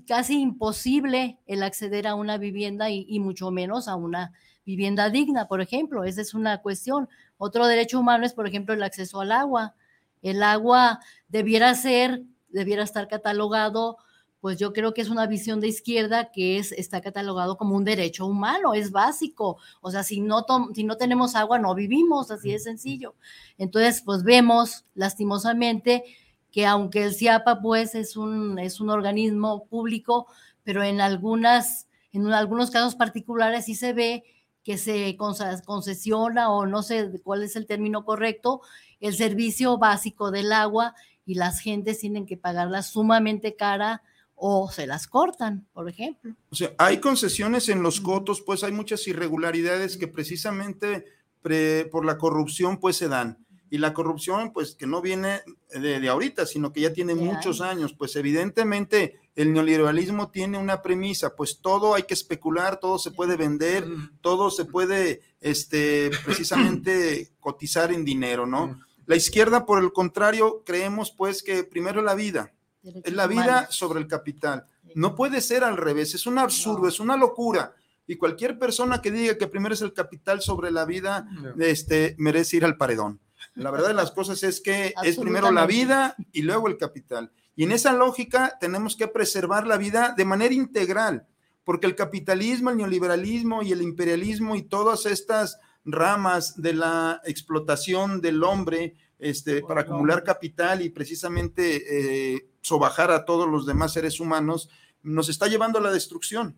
[0.07, 4.33] casi imposible el acceder a una vivienda y, mucho menos a una
[4.65, 6.05] vivienda digna, por ejemplo.
[6.05, 7.09] Esa es una cuestión.
[7.39, 9.75] Otro derecho humano es, por ejemplo, el acceso al agua.
[10.31, 13.99] El agua debiera ser, debiera estar catalogado,
[14.41, 17.85] pues yo creo que es una visión de izquierda que es, está catalogado como un
[17.85, 19.59] derecho humano, es básico.
[19.81, 23.15] O sea, si no, si no tenemos agua, no vivimos, así de sencillo.
[23.57, 26.03] Entonces, pues vemos lastimosamente
[26.51, 30.27] que aunque el CIAPA pues es un, es un organismo público,
[30.65, 34.25] pero en algunas, en algunos casos particulares sí se ve
[34.67, 38.63] que se concesiona o no sé cuál es el término correcto,
[39.01, 44.03] el servicio básico del agua y las gentes tienen que pagarla sumamente cara
[44.37, 46.35] o se las cortan, por ejemplo.
[46.51, 51.05] O sea, hay concesiones en los cotos, pues hay muchas irregularidades que precisamente
[51.91, 53.39] por la corrupción pues se dan.
[53.69, 57.95] Y la corrupción pues que no viene de, ahorita, sino que ya tiene muchos años.
[57.95, 63.37] Pues evidentemente el neoliberalismo tiene una premisa, pues todo hay que especular, todo se puede
[63.37, 63.87] vender,
[64.21, 68.81] todo se puede este, precisamente cotizar en dinero, ¿no?
[69.07, 74.01] La izquierda, por el contrario, creemos pues que primero la vida, es la vida sobre
[74.01, 74.67] el capital.
[74.95, 77.75] No puede ser al revés, es un absurdo, es una locura.
[78.07, 81.27] Y cualquier persona que diga que primero es el capital sobre la vida,
[81.59, 83.21] este, merece ir al paredón.
[83.55, 87.33] La verdad de las cosas es que es primero la vida y luego el capital.
[87.55, 91.27] Y en esa lógica tenemos que preservar la vida de manera integral,
[91.65, 98.21] porque el capitalismo, el neoliberalismo y el imperialismo y todas estas ramas de la explotación
[98.21, 104.21] del hombre este, para acumular capital y precisamente eh, sobajar a todos los demás seres
[104.21, 104.69] humanos,
[105.03, 106.57] nos está llevando a la destrucción.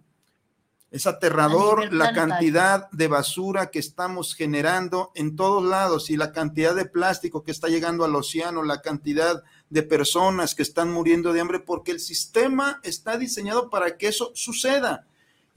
[0.90, 6.74] Es aterrador la cantidad de basura que estamos generando en todos lados y la cantidad
[6.74, 11.40] de plástico que está llegando al océano, la cantidad de personas que están muriendo de
[11.42, 15.06] hambre, porque el sistema está diseñado para que eso suceda.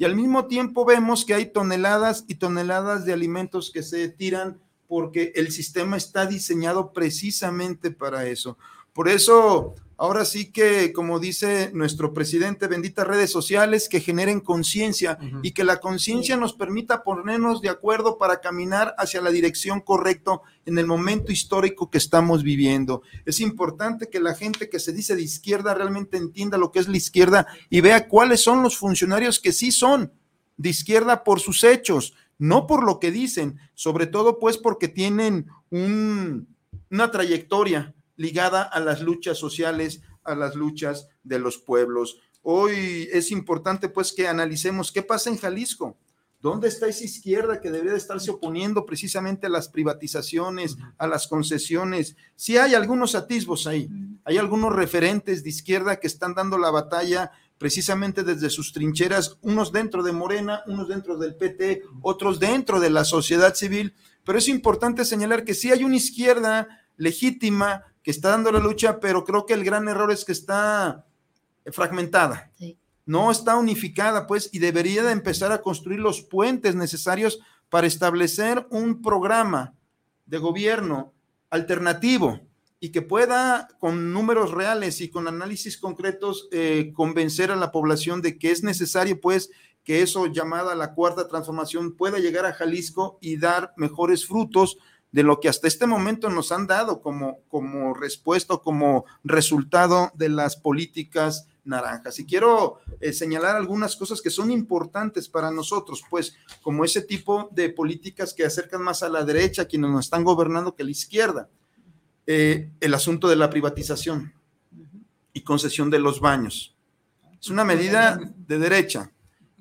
[0.02, 4.60] Y al mismo tiempo vemos que hay toneladas y toneladas de alimentos que se tiran
[4.88, 8.58] porque el sistema está diseñado precisamente para eso.
[8.94, 15.20] Por eso, ahora sí que, como dice nuestro presidente, benditas redes sociales que generen conciencia
[15.44, 20.42] y que la conciencia nos permita ponernos de acuerdo para caminar hacia la dirección correcta
[20.66, 23.04] en el momento histórico que estamos viviendo.
[23.26, 26.88] Es importante que la gente que se dice de izquierda realmente entienda lo que es
[26.88, 30.12] la izquierda y vea cuáles son los funcionarios que sí son
[30.58, 35.46] de izquierda por sus hechos, no por lo que dicen, sobre todo pues porque tienen
[35.70, 42.20] una trayectoria ligada a las luchas sociales, a las luchas de los pueblos.
[42.44, 45.98] Hoy es importante pues que analicemos qué pasa en Jalisco.
[46.42, 51.28] ¿Dónde está esa izquierda que debería de estarse oponiendo precisamente a las privatizaciones, a las
[51.28, 52.16] concesiones?
[52.36, 53.90] Sí hay algunos atisbos ahí,
[54.26, 59.72] hay algunos referentes de izquierda que están dando la batalla precisamente desde sus trincheras, unos
[59.72, 63.94] dentro de Morena, unos dentro del PT, otros dentro de la sociedad civil,
[64.24, 69.00] pero es importante señalar que sí hay una izquierda legítima que está dando la lucha,
[69.00, 71.06] pero creo que el gran error es que está
[71.72, 72.52] fragmentada.
[73.06, 78.66] No está unificada, pues, y debería de empezar a construir los puentes necesarios para establecer
[78.70, 79.74] un programa
[80.26, 81.14] de gobierno
[81.50, 82.40] alternativo,
[82.84, 88.24] y que pueda con números reales y con análisis concretos eh, convencer a la población
[88.24, 89.52] de que es necesario pues
[89.84, 94.78] que eso llamada la cuarta transformación pueda llegar a Jalisco y dar mejores frutos
[95.12, 100.30] de lo que hasta este momento nos han dado como, como respuesta, como resultado de
[100.30, 102.20] las políticas naranjas.
[102.20, 107.50] Y quiero eh, señalar algunas cosas que son importantes para nosotros, pues como ese tipo
[107.52, 110.92] de políticas que acercan más a la derecha, quienes nos están gobernando, que a la
[110.92, 111.50] izquierda.
[112.28, 114.34] Eh, el asunto de la privatización
[115.34, 116.76] y concesión de los baños.
[117.40, 119.12] Es una medida de derecha.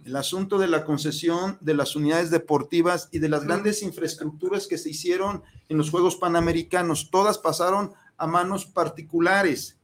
[0.05, 4.79] El asunto de la concesión de las unidades deportivas y de las grandes infraestructuras que
[4.79, 9.77] se hicieron en los Juegos Panamericanos, todas pasaron a manos particulares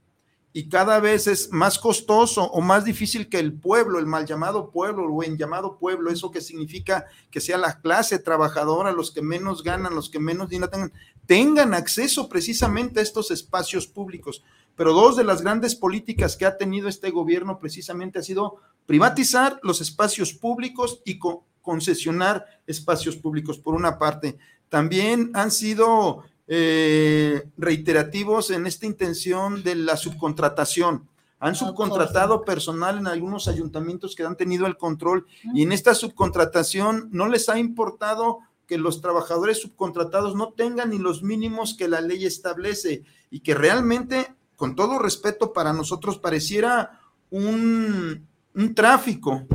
[0.56, 4.70] y cada vez es más costoso o más difícil que el pueblo, el mal llamado
[4.70, 9.20] pueblo o en llamado pueblo, eso que significa que sea la clase trabajadora, los que
[9.20, 10.92] menos ganan, los que menos dinero tengan,
[11.26, 14.42] tengan acceso precisamente a estos espacios públicos.
[14.76, 19.58] Pero dos de las grandes políticas que ha tenido este gobierno precisamente ha sido privatizar
[19.62, 21.18] los espacios públicos y
[21.62, 24.38] concesionar espacios públicos, por una parte.
[24.68, 31.08] También han sido eh, reiterativos en esta intención de la subcontratación.
[31.38, 37.08] Han subcontratado personal en algunos ayuntamientos que han tenido el control y en esta subcontratación
[37.12, 42.00] no les ha importado que los trabajadores subcontratados no tengan ni los mínimos que la
[42.00, 49.46] ley establece y que realmente, con todo respeto para nosotros, pareciera un, un tráfico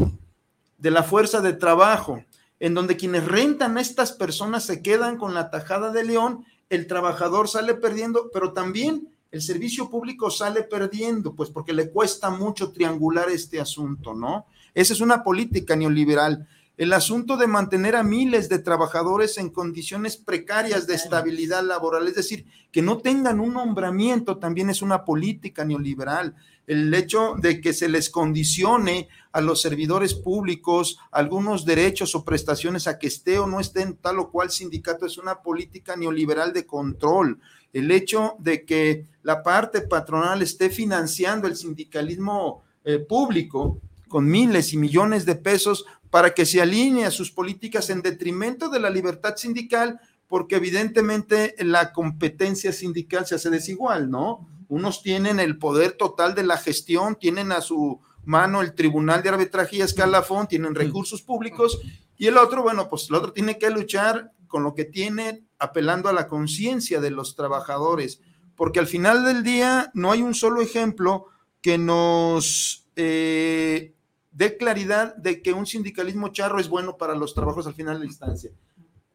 [0.78, 2.24] de la fuerza de trabajo,
[2.60, 6.88] en donde quienes rentan a estas personas se quedan con la tajada de león el
[6.88, 12.72] trabajador sale perdiendo, pero también el servicio público sale perdiendo, pues porque le cuesta mucho
[12.72, 14.46] triangular este asunto, ¿no?
[14.74, 16.48] Esa es una política neoliberal.
[16.78, 22.16] El asunto de mantener a miles de trabajadores en condiciones precarias de estabilidad laboral, es
[22.16, 26.34] decir, que no tengan un nombramiento, también es una política neoliberal.
[26.66, 32.88] El hecho de que se les condicione a los servidores públicos algunos derechos o prestaciones
[32.88, 36.54] a que esté o no esté en tal o cual sindicato es una política neoliberal
[36.54, 37.40] de control.
[37.74, 44.74] El hecho de que la parte patronal esté financiando el sindicalismo eh, público con miles
[44.74, 48.90] y millones de pesos para que se alinee a sus políticas en detrimento de la
[48.90, 54.48] libertad sindical, porque evidentemente la competencia sindical se hace desigual, ¿no?
[54.68, 59.30] Unos tienen el poder total de la gestión, tienen a su mano el Tribunal de
[59.30, 61.80] Arbitraje y Escalafón, tienen recursos públicos,
[62.18, 66.10] y el otro, bueno, pues el otro tiene que luchar con lo que tiene, apelando
[66.10, 68.22] a la conciencia de los trabajadores,
[68.56, 71.28] porque al final del día no hay un solo ejemplo
[71.62, 73.96] que nos eh,
[74.32, 78.00] dé claridad de que un sindicalismo charro es bueno para los trabajos al final de
[78.00, 78.52] la instancia.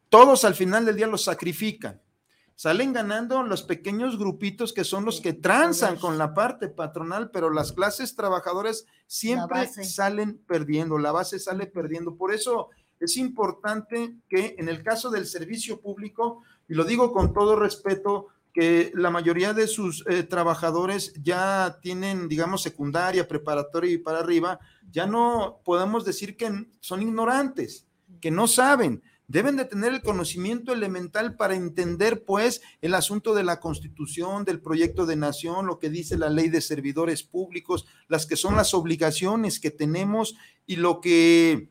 [0.09, 2.01] Todos al final del día los sacrifican.
[2.55, 7.51] Salen ganando los pequeños grupitos que son los que transan con la parte patronal, pero
[7.51, 12.15] las clases trabajadoras siempre salen perdiendo, la base sale perdiendo.
[12.15, 17.31] Por eso es importante que en el caso del servicio público, y lo digo con
[17.31, 23.99] todo respeto, que la mayoría de sus eh, trabajadores ya tienen, digamos, secundaria, preparatoria y
[23.99, 27.85] para arriba, ya no podemos decir que son ignorantes,
[28.19, 29.03] que no saben.
[29.27, 34.59] Deben de tener el conocimiento elemental para entender, pues, el asunto de la constitución, del
[34.59, 38.73] proyecto de nación, lo que dice la ley de servidores públicos, las que son las
[38.73, 41.69] obligaciones que tenemos y lo que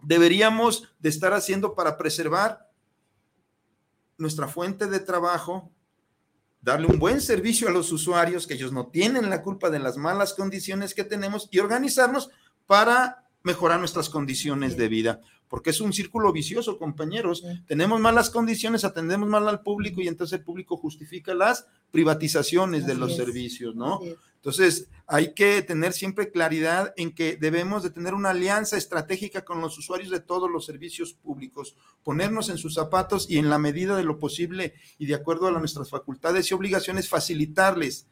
[0.00, 2.70] deberíamos de estar haciendo para preservar
[4.16, 5.72] nuestra fuente de trabajo,
[6.64, 9.98] darle un buen servicio a los usuarios, que ellos no tienen la culpa de las
[9.98, 12.30] malas condiciones que tenemos y organizarnos
[12.66, 17.44] para mejorar nuestras condiciones de vida, porque es un círculo vicioso, compañeros.
[17.66, 22.94] Tenemos malas condiciones, atendemos mal al público y entonces el público justifica las privatizaciones de
[22.94, 24.00] los servicios, ¿no?
[24.44, 29.62] Entonces, hay que tener siempre claridad en que debemos de tener una alianza estratégica con
[29.62, 33.96] los usuarios de todos los servicios públicos, ponernos en sus zapatos y en la medida
[33.96, 38.06] de lo posible y de acuerdo a nuestras facultades y obligaciones, facilitarles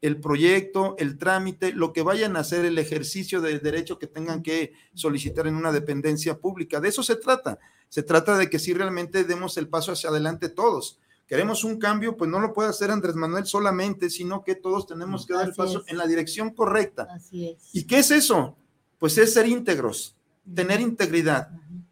[0.00, 4.42] el proyecto, el trámite, lo que vayan a hacer, el ejercicio de derecho que tengan
[4.42, 6.80] que solicitar en una dependencia pública.
[6.80, 7.60] De eso se trata.
[7.88, 10.98] Se trata de que si realmente demos el paso hacia adelante todos
[11.30, 15.24] queremos un cambio, pues no lo puede hacer Andrés Manuel solamente, sino que todos tenemos
[15.24, 17.06] que dar el paso en la dirección correcta.
[17.08, 17.70] Así es.
[17.72, 18.56] ¿Y qué es eso?
[18.98, 20.16] Pues es ser íntegros,
[20.52, 21.50] tener integridad.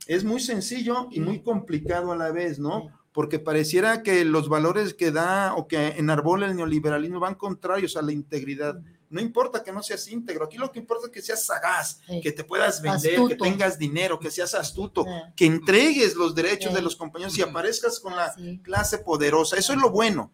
[0.09, 2.91] Es muy sencillo y muy complicado a la vez, ¿no?
[3.13, 8.03] Porque pareciera que los valores que da o que enarbola el neoliberalismo van contrarios a
[8.03, 8.83] la integridad.
[9.11, 12.31] No importa que no seas íntegro, aquí lo que importa es que seas sagaz, que
[12.31, 16.95] te puedas vender, que tengas dinero, que seas astuto, que entregues los derechos de los
[16.95, 19.57] compañeros y aparezcas con la clase poderosa.
[19.57, 20.31] Eso es lo bueno.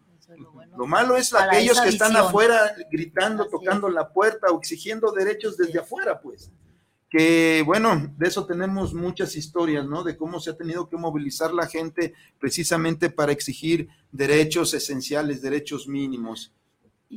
[0.75, 5.79] lo, malo es aquellos que están afuera gritando, tocando la puerta o exigiendo derechos desde
[5.79, 6.51] afuera, pues.
[7.09, 10.03] Que bueno, de eso tenemos muchas historias, ¿no?
[10.03, 15.87] De cómo se ha tenido que movilizar la gente precisamente para exigir derechos esenciales, derechos
[15.87, 16.51] mínimos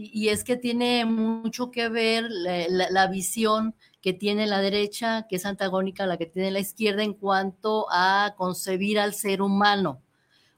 [0.01, 5.45] y, es que tiene mucho que ver la, visión que tiene la derecha, que es
[5.45, 10.01] antagónica a la que tiene la izquierda en cuanto a concebir al ser humano.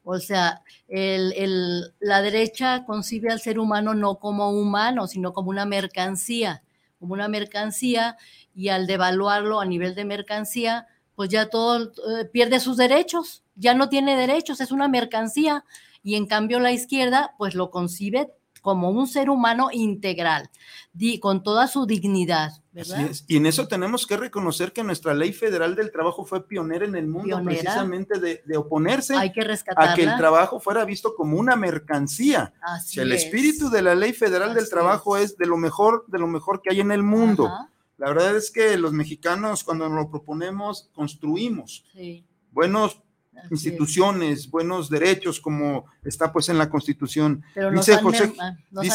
[0.05, 6.63] O sea, la derecha concibe al ser humano no como humano, sino como una mercancía,
[6.99, 8.19] como una mercancía,
[8.55, 13.73] y al devaluarlo a nivel de mercancía, pues ya todo eh, pierde sus derechos, ya
[13.73, 15.65] no tiene derechos, es una mercancía,
[16.03, 20.51] y en cambio la izquierda, pues lo concibe como un ser humano integral,
[21.21, 22.53] con toda su dignidad.
[22.73, 23.11] ¿verdad?
[23.27, 26.95] Y en eso tenemos que reconocer que nuestra ley federal del trabajo fue pionera en
[26.95, 29.41] el mundo, precisamente de, oponerse Hay que
[29.77, 32.53] a que el trabajo fuera visto como una mercancía.
[32.97, 35.37] el espíritu de la ley federal del trabajo es.
[35.37, 37.51] de lo mejor, de lo mejor que hay en el mundo.
[37.97, 41.85] La verdad es que los mexicanos, cuando nos lo proponemos, construimos
[42.51, 43.01] buenos
[43.51, 47.43] instituciones, buenos derechos, como está pues en la Constitución.
[47.55, 48.05] Pero nos, han,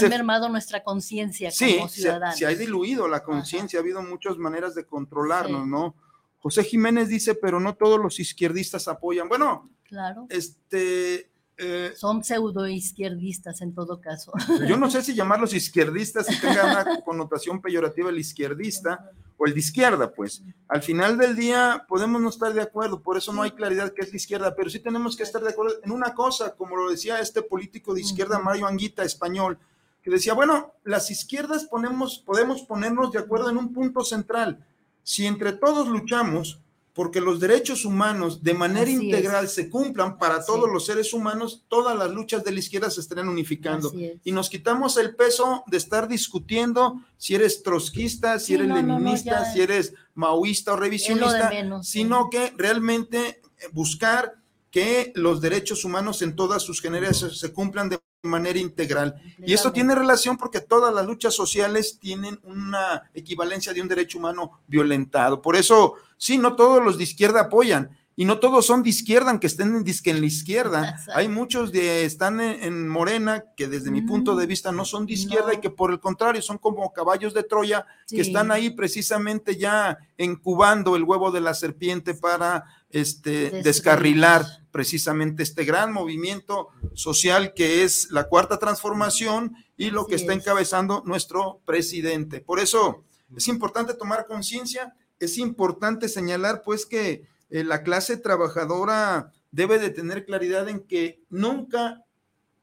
[0.09, 2.35] mermado nuestra conciencia como ciudadanos.
[2.35, 5.95] Se, se, ha diluido la conciencia, ha habido muchas maneras de controlarnos, ¿no?
[6.39, 9.27] José Jiménez dice, pero no todos los izquierdistas apoyan.
[9.27, 10.27] Bueno, claro.
[10.29, 14.31] este, eh, Son pseudo izquierdistas en todo caso.
[14.67, 19.53] Yo no sé si llamarlos izquierdistas si tenga una connotación peyorativa el izquierdista o el
[19.53, 20.41] de izquierda, pues.
[20.67, 24.01] Al final del día podemos no estar de acuerdo, por eso no hay claridad que
[24.01, 26.89] es la izquierda, pero sí tenemos que estar de acuerdo en una cosa, como lo
[26.89, 29.57] decía este político de izquierda, Mario Anguita, español,
[30.01, 34.63] que decía, bueno, las izquierdas ponemos, podemos ponernos de acuerdo en un punto central.
[35.03, 36.59] Si entre todos luchamos
[36.95, 39.53] porque los derechos humanos de manera Así integral es.
[39.53, 40.73] se cumplan para Así todos es.
[40.73, 43.91] los seres humanos, todas las luchas de la izquierda se estarán unificando.
[43.99, 44.17] Es.
[44.23, 48.75] Y nos quitamos el peso de estar discutiendo si eres trotskista, si Sí, eres no,
[48.75, 51.99] no, no, leninista, si eres maoísta o revisionista, menos, sí.
[51.99, 53.41] sino que realmente
[53.73, 54.35] buscar
[54.75, 59.15] que los derechos humanos en todas sus generaciones se cumplan de manera integral.
[59.37, 64.17] Y esto tiene relación porque todas las luchas sociales tienen una equivalencia de un derecho
[64.17, 65.41] humano violentado.
[65.41, 67.97] Por eso, sí, no todos los de izquierda apoyan.
[68.17, 70.89] Y no todos son de izquierda, aunque estén en, disque en la izquierda.
[70.89, 71.11] Exacto.
[71.15, 75.05] Hay muchos de están en, en Morena que desde mi punto de vista no son
[75.05, 75.53] de izquierda No.
[75.53, 78.15] y que por el contrario son como caballos de Troya Sí.
[78.15, 82.63] que están ahí precisamente ya incubando el huevo de la serpiente para
[82.95, 83.63] este, Destruir.
[83.63, 90.31] descarrilar precisamente este gran movimiento social que es la cuarta transformación y lo que está
[90.33, 90.39] es.
[90.39, 92.39] encabezando nuestro presidente.
[92.39, 93.03] Por eso
[93.35, 99.89] es importante tomar conciencia, es importante señalar pues que eh, la clase trabajadora debe de
[99.89, 102.05] tener claridad en que nunca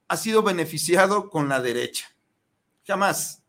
[0.08, 2.06] ha sido beneficiado con la derecha.
[2.86, 3.42] Jamás.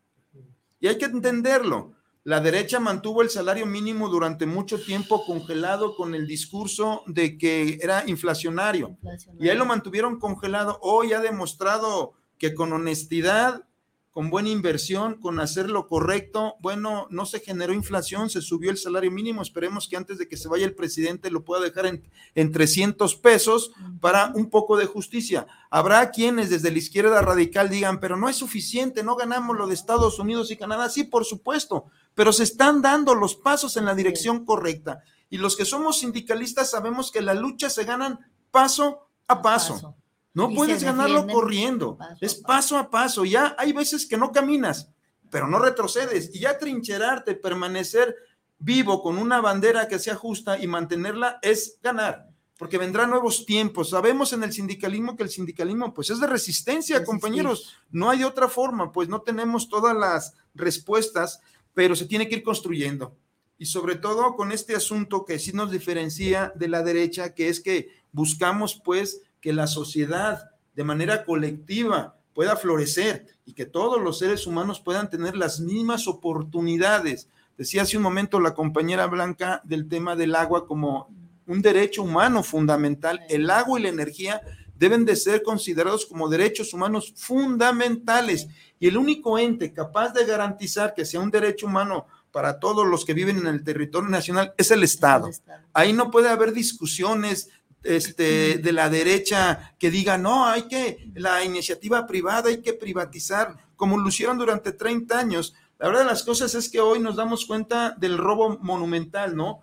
[0.82, 1.94] Y hay que entenderlo.
[2.26, 7.80] La derecha mantuvo el salario mínimo durante mucho tiempo congelado con el discurso de que
[7.82, 8.98] era inflacionario.
[9.42, 10.80] Y ahí lo mantuvieron congelado.
[10.82, 13.66] Hoy ha demostrado que con honestidad,
[14.12, 18.78] con buena inversión, con hacer lo correcto, bueno, no se generó inflación, se subió el
[18.78, 19.42] salario mínimo.
[19.42, 22.04] Esperemos que antes de que se vaya el presidente lo pueda dejar en,
[22.36, 25.48] en 300 pesos para un poco de justicia.
[25.70, 29.74] Habrá quienes desde la izquierda radical digan, pero no es suficiente, no ganamos lo de
[29.74, 30.90] Estados Unidos y Canadá.
[30.90, 35.04] Sí, por supuesto, pero se están dando los pasos en la dirección correcta.
[35.30, 38.20] Y los que somos sindicalistas sabemos que la lucha se ganan
[38.52, 39.96] paso a paso.
[40.34, 42.78] No Y puedes ganarlo corriendo, paso es paso.
[42.78, 43.26] a paso.
[43.26, 44.90] Ya hay veces que no caminas,
[45.30, 46.32] pero no retrocedes.
[46.34, 48.16] Y ya trincherarte, permanecer
[48.58, 53.90] vivo con una bandera que sea justa y mantenerla es ganar, porque vendrán nuevos tiempos.
[53.90, 57.06] Sabemos en el sindicalismo que el sindicalismo pues es de resistencia, Resistir.
[57.06, 57.74] compañeros.
[57.92, 61.42] No hay otra forma, pues no tenemos todas las respuestas,
[61.74, 63.16] pero se tiene que ir construyendo.
[63.58, 67.60] Y sobre todo con este asunto que sí nos diferencia de la derecha, que es
[67.60, 74.20] que buscamos pues que la sociedad de manera colectiva pueda florecer y que todos los
[74.20, 77.28] seres humanos puedan tener las mismas oportunidades.
[77.58, 81.10] Decía hace un momento la compañera Blanca del tema del agua como
[81.46, 83.22] un derecho humano fundamental.
[83.30, 84.42] El agua y la energía
[84.84, 88.50] deben de ser considerados como derechos humanos fundamentales
[88.82, 93.06] y el único ente capaz de garantizar que sea un derecho humano para todos los
[93.06, 95.30] que viven en el territorio nacional es el Estado.
[95.72, 97.50] Ahí no puede haber discusiones
[97.82, 103.56] este, de la derecha que diga, no, hay que, la iniciativa privada hay que privatizar,
[103.78, 105.56] como lo hicieron durante 30 años.
[105.80, 109.62] La verdad de las cosas es que hoy nos damos cuenta del robo monumental, ¿no?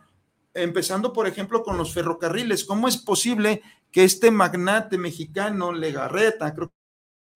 [0.54, 2.64] Empezando, por ejemplo, con los ferrocarriles.
[2.64, 6.72] ¿Cómo es posible que este magnate mexicano, Legarreta, creo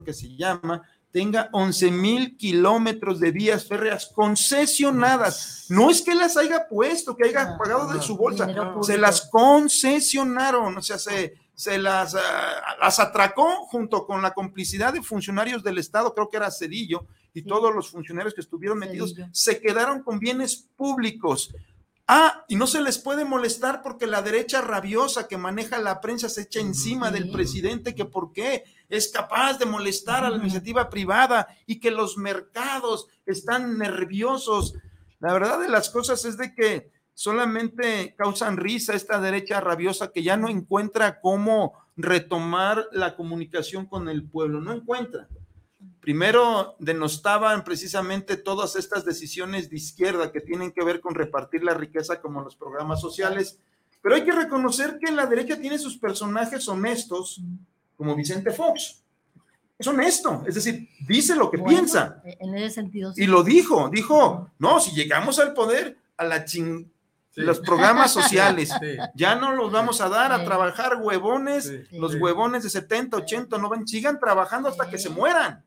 [0.05, 5.67] que se llama, tenga 11 mil kilómetros de vías férreas concesionadas?
[5.69, 8.49] No es que las haya puesto, que haya pagado de su bolsa,
[8.83, 14.93] se las concesionaron, o sea, se, se las, ah, las atracó junto con la complicidad
[14.93, 17.47] de funcionarios del Estado, creo que era Cedillo, y Sí.
[17.47, 19.29] todos los funcionarios que estuvieron metidos, Cedillo.
[19.33, 21.55] se quedaron con bienes públicos.
[22.07, 26.29] Ah, y no se les puede molestar porque la derecha rabiosa que maneja la prensa
[26.29, 30.91] se echa encima del presidente, que por qué es capaz de molestar a la iniciativa
[30.91, 34.75] privada y que los mercados están nerviosos.
[35.19, 40.23] La verdad de las cosas es de que solamente causan risa esta derecha rabiosa que
[40.23, 45.27] ya no encuentra cómo retomar la comunicación con el pueblo, no encuentra.
[46.05, 51.73] Primero denostaban precisamente todas estas decisiones de izquierda que tienen que ver con repartir la
[51.73, 53.59] riqueza como los programas sociales,
[54.03, 57.41] pero hay que reconocer que la derecha tiene sus personajes honestos,
[57.97, 59.01] como Vicente Fox.
[59.79, 62.23] Es honesto, es decir, dice lo que Bueno, piensa.
[62.39, 63.23] En ese sentido, sí.
[63.23, 66.87] Y lo dijo, dijo, no, si llegamos al poder, a la ching...
[67.31, 67.41] Sí.
[67.41, 68.97] Los programas sociales, Sí.
[69.17, 71.97] ya no los vamos a dar a trabajar huevones, Sí.
[71.99, 72.19] los Sí.
[72.19, 75.15] huevones de 70, 80, 90, sigan trabajando hasta que se Sí.
[75.15, 75.65] mueran.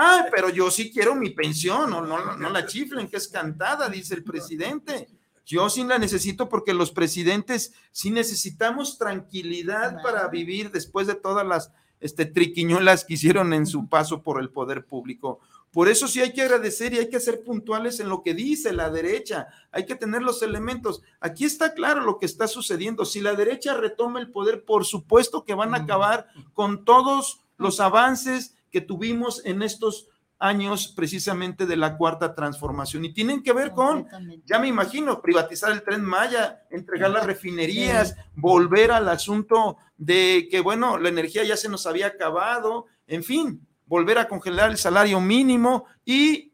[0.00, 3.88] Ah, pero yo sí quiero mi pensión, no, no, no la chiflen, que es cantada,
[3.88, 5.08] dice el presidente.
[5.44, 11.44] Yo sí la necesito porque los presidentes sí necesitamos tranquilidad para vivir después de todas
[11.44, 15.40] las este, triquiñuelas que hicieron en su paso por el poder público.
[15.72, 18.72] Por eso sí hay que agradecer y hay que ser puntuales en lo que dice
[18.72, 19.48] la derecha.
[19.72, 21.02] Hay que tener los elementos.
[21.18, 23.04] Aquí está claro lo que está sucediendo.
[23.04, 27.80] Si la derecha retoma el poder, por supuesto que van a acabar con todos los
[27.80, 30.08] avances que tuvimos en estos
[30.38, 33.04] años precisamente de la cuarta transformación.
[33.04, 34.06] Y tienen que ver con,
[34.46, 40.60] ya me imagino, privatizar el tren Maya, entregar las refinerías, volver al asunto de que,
[40.60, 45.20] bueno, la energía ya se nos había acabado, en fin, volver a congelar el salario
[45.20, 46.52] mínimo y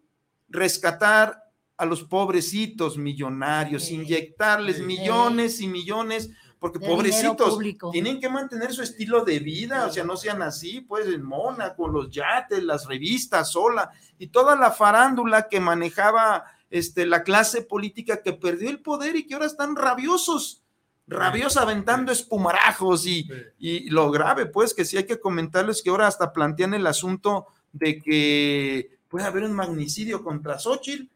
[0.48, 1.42] rescatar
[1.76, 6.30] a los pobrecitos millonarios, inyectarles millones y millones
[6.64, 7.58] porque pobrecitos
[7.92, 11.86] tienen que mantener su estilo de vida, o sea, no sean así, pues en Mónaco,
[11.88, 18.22] los yates, las revistas, sola, y toda la farándula que manejaba este, la clase política
[18.22, 20.62] que perdió el poder y que ahora están rabiosos,
[21.06, 26.06] rabiosos aventando espumarajos y, y lo grave, pues, que sí hay que comentarles que ahora
[26.06, 31.10] hasta plantean el asunto de que puede haber un magnicidio contra Xochitl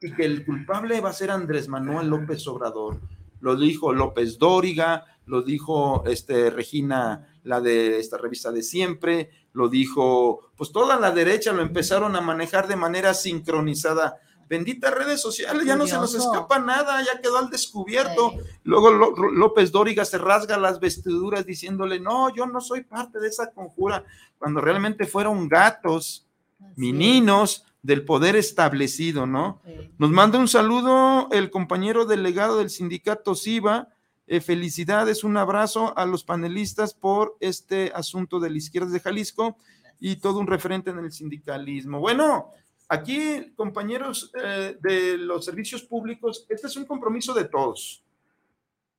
[0.00, 2.98] y que el culpable va a ser Andrés Manuel López Obrador
[3.40, 9.68] lo dijo López Dóriga, lo dijo este, Regina, la de esta revista de siempre, lo
[9.68, 14.18] dijo, pues toda la derecha lo empezaron a manejar de manera sincronizada.
[14.48, 18.32] Benditas redes sociales, ya no se nos escapa nada, ya quedó al descubierto.
[18.64, 23.52] Luego López Dóriga se rasga las vestiduras diciéndole, no, yo no soy parte de esa
[23.52, 24.04] conjura,
[24.38, 26.26] cuando realmente fueron gatos,
[26.74, 29.60] meninos, del poder establecido, ¿no?
[29.98, 33.88] Nos manda un saludo el compañero delegado del sindicato SIVA.
[34.26, 39.56] Eh, felicidades, un abrazo a los panelistas por este asunto de la izquierda de Jalisco
[39.98, 42.00] y todo un referente en el sindicalismo.
[42.00, 42.50] Bueno,
[42.88, 48.04] aquí, compañeros eh, de los servicios públicos, este es un compromiso de todos.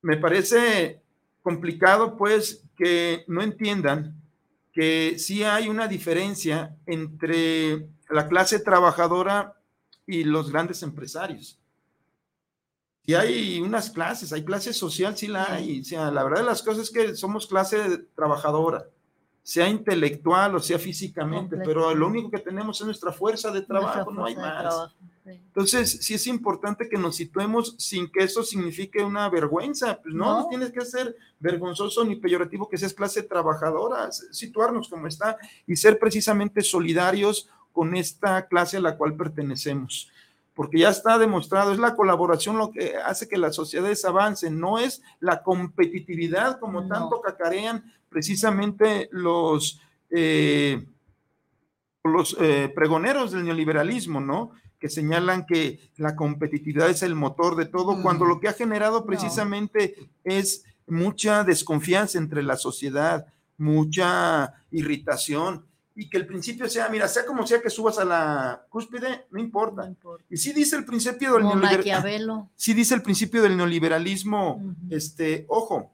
[0.02, 1.00] Me parece
[1.42, 4.20] complicado, pues, que no entiendan
[4.72, 9.56] que sí hay una diferencia entre la clase trabajadora
[10.06, 11.58] y los grandes empresarios.
[13.04, 15.80] Y hay unas clases, hay clase social, sí la hay.
[15.80, 18.86] O sea, la verdad de las cosas es que somos clase trabajadora,
[19.42, 24.12] sea intelectual o sea físicamente, pero lo único que tenemos es nuestra fuerza de trabajo,
[24.12, 24.94] no hay más.
[25.24, 30.00] Entonces, sí es importante que nos situemos sin que eso signifique una vergüenza.
[30.00, 35.06] Pues no, no, tienes que ser vergonzoso ni peyorativo que seas clase trabajadora, situarnos como
[35.06, 40.10] está y ser precisamente solidarios con esta clase a la cual pertenecemos.
[40.54, 44.78] Porque ya está demostrado, es la colaboración lo que hace que las sociedades avancen, no
[44.78, 50.84] es la competitividad como tanto cacarean precisamente los, eh,
[52.04, 54.52] los eh, pregoneros del neoliberalismo, ¿no?
[54.82, 59.06] que señalan que la competitividad es el motor de todo, cuando lo que ha generado
[59.06, 59.94] precisamente
[60.24, 65.64] es mucha desconfianza entre la sociedad, mucha irritación,
[65.94, 69.38] y que el principio sea, mira, sea como sea que subas a la cúspide, no
[69.38, 69.92] importa.
[70.30, 72.50] Y sí dice el principio del neoliberalismo.
[72.56, 75.92] Sí dice el principio del neoliberalismo, este, ojo,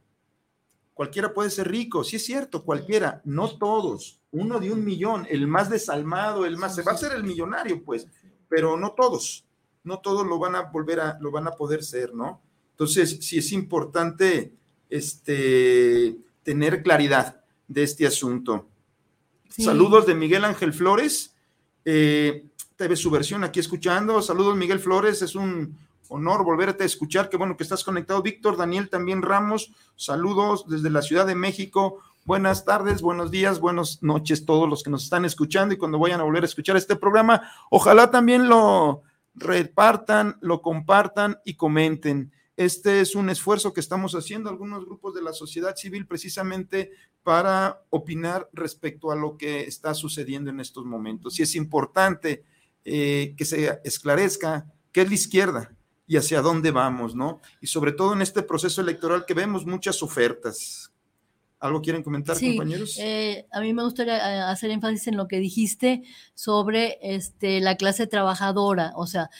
[0.94, 5.46] cualquiera puede ser rico, sí es cierto, cualquiera, no todos, uno de un millón, el
[5.46, 8.06] más desalmado, el más, se va a ser el millonario, pues,
[8.48, 9.44] pero no todos,
[9.84, 12.40] no todos lo van a volver a, lo van a poder ser, ¿no?
[12.72, 14.52] Entonces, sí es importante,
[14.88, 18.66] este, tener claridad de este asunto.
[19.48, 21.34] Saludos de Miguel Ángel Flores.
[21.84, 22.44] Eh,
[22.76, 24.22] TV su versión aquí escuchando.
[24.22, 25.22] Saludos, Miguel Flores.
[25.22, 25.76] Es un
[26.08, 27.28] honor volverte a escuchar.
[27.28, 28.22] Qué bueno que estás conectado.
[28.22, 29.72] Víctor Daniel también Ramos.
[29.96, 32.00] Saludos desde la Ciudad de México.
[32.28, 36.20] Buenas tardes, buenos días, buenas noches todos los que nos están escuchando y cuando vayan
[36.20, 37.40] a volver a escuchar este programa,
[37.70, 39.02] ojalá también lo
[39.34, 42.30] repartan, lo compartan y comenten.
[42.58, 46.90] Este es un esfuerzo que estamos haciendo algunos grupos de la sociedad civil precisamente
[47.22, 51.38] para opinar respecto a lo que está sucediendo en estos momentos.
[51.38, 52.42] Y es importante
[52.84, 55.76] eh, que se esclarezca qué es la izquierda
[56.08, 57.40] y hacia dónde vamos, ¿no?
[57.60, 60.92] Y sobre todo en este proceso electoral que vemos muchas ofertas.
[61.60, 62.96] ¿Algo quieren comentar, compañeros?
[62.98, 66.02] Eh, a mí me gustaría eh, hacer énfasis en lo que dijiste
[66.34, 68.92] sobre este, la clase trabajadora.
[68.96, 69.30] O sea,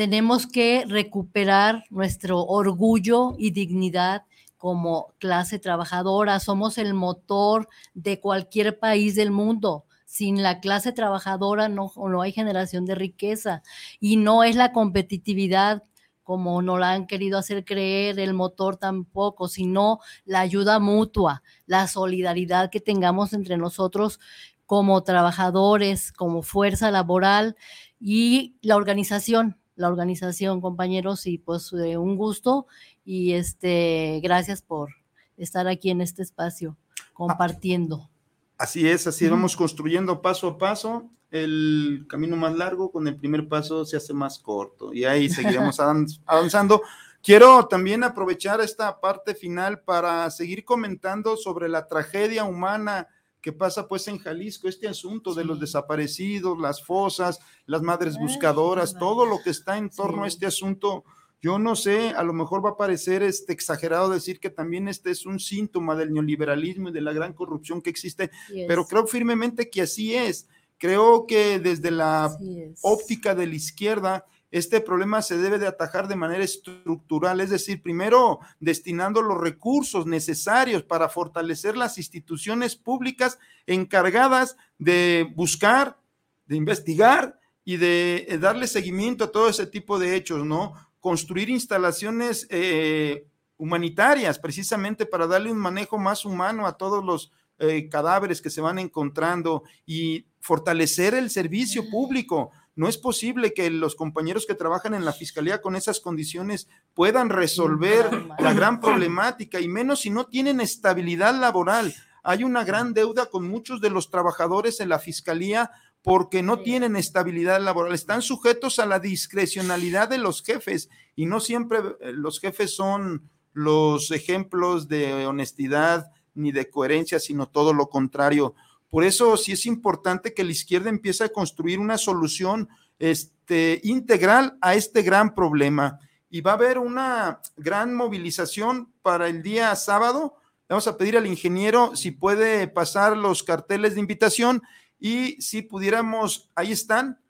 [0.00, 4.22] tenemos que recuperar nuestro orgullo y dignidad
[4.56, 6.40] como clase trabajadora.
[6.40, 9.84] Somos el motor de cualquier país del mundo.
[10.06, 13.62] Sin la clase trabajadora no, no hay generación de riqueza
[14.00, 15.82] y no es la competitividad
[16.22, 21.86] como nos la han querido hacer creer, el motor tampoco, sino la ayuda mutua, la
[21.88, 24.18] solidaridad que tengamos entre nosotros
[24.64, 27.54] como trabajadores, como fuerza laboral
[28.00, 32.66] y la organización, la organización, compañeros, y pues eh, un gusto
[33.04, 34.90] y este, gracias por
[35.36, 36.76] estar aquí en este espacio
[37.14, 38.10] compartiendo.
[38.58, 43.48] Así es, así vamos construyendo paso a paso el camino más largo, con el primer
[43.48, 45.80] paso se hace más corto y ahí seguiremos
[46.26, 46.82] avanzando.
[47.22, 53.08] Quiero también aprovechar esta parte final para seguir comentando sobre la tragedia humana
[53.40, 58.98] que pasa pues en Jalisco, este asunto de los desaparecidos, las fosas, las madres buscadoras,
[58.98, 61.04] todo lo que está en torno a este asunto,
[61.40, 65.10] yo no sé, a lo mejor va a parecer este exagerado decir que también este
[65.10, 68.30] es un síntoma del neoliberalismo y de la gran corrupción que existe,
[68.68, 70.48] pero creo firmemente que así es.
[70.76, 72.34] Creo que desde la
[72.82, 77.82] óptica de la izquierda, este problema se debe de atajar de manera estructural, es decir,
[77.82, 85.98] primero destinando los recursos necesarios para fortalecer las instituciones públicas encargadas de buscar,
[86.46, 90.74] de investigar y de eh, darle seguimiento a todo ese tipo de hechos, ¿no?
[90.98, 93.26] Construir instalaciones eh,
[93.56, 98.62] humanitarias precisamente para darle un manejo más humano a todos los eh, cadáveres que se
[98.62, 104.94] van encontrando y fortalecer el servicio público no es posible que los compañeros que trabajan
[104.94, 110.26] en la fiscalía con esas condiciones puedan resolver la gran problemática y menos si no
[110.26, 111.94] tienen estabilidad laboral.
[112.22, 115.70] Hay una gran deuda con muchos de los trabajadores en la fiscalía
[116.02, 121.40] porque no tienen estabilidad laboral, están sujetos a la discrecionalidad de los jefes y no
[121.40, 127.88] siempre eh, los jefes son los ejemplos de honestidad ni de coherencia, sino todo lo
[127.88, 128.54] contrario.
[128.90, 132.68] Por eso sí es importante que la izquierda empiece a construir una solución
[132.98, 136.00] este, integral a este gran problema.
[136.28, 140.34] Y va a haber una gran movilización para el día sábado.
[140.68, 144.62] Vamos a pedir al ingeniero si puede pasar los carteles de invitación
[144.98, 147.20] y si pudiéramos, ahí están,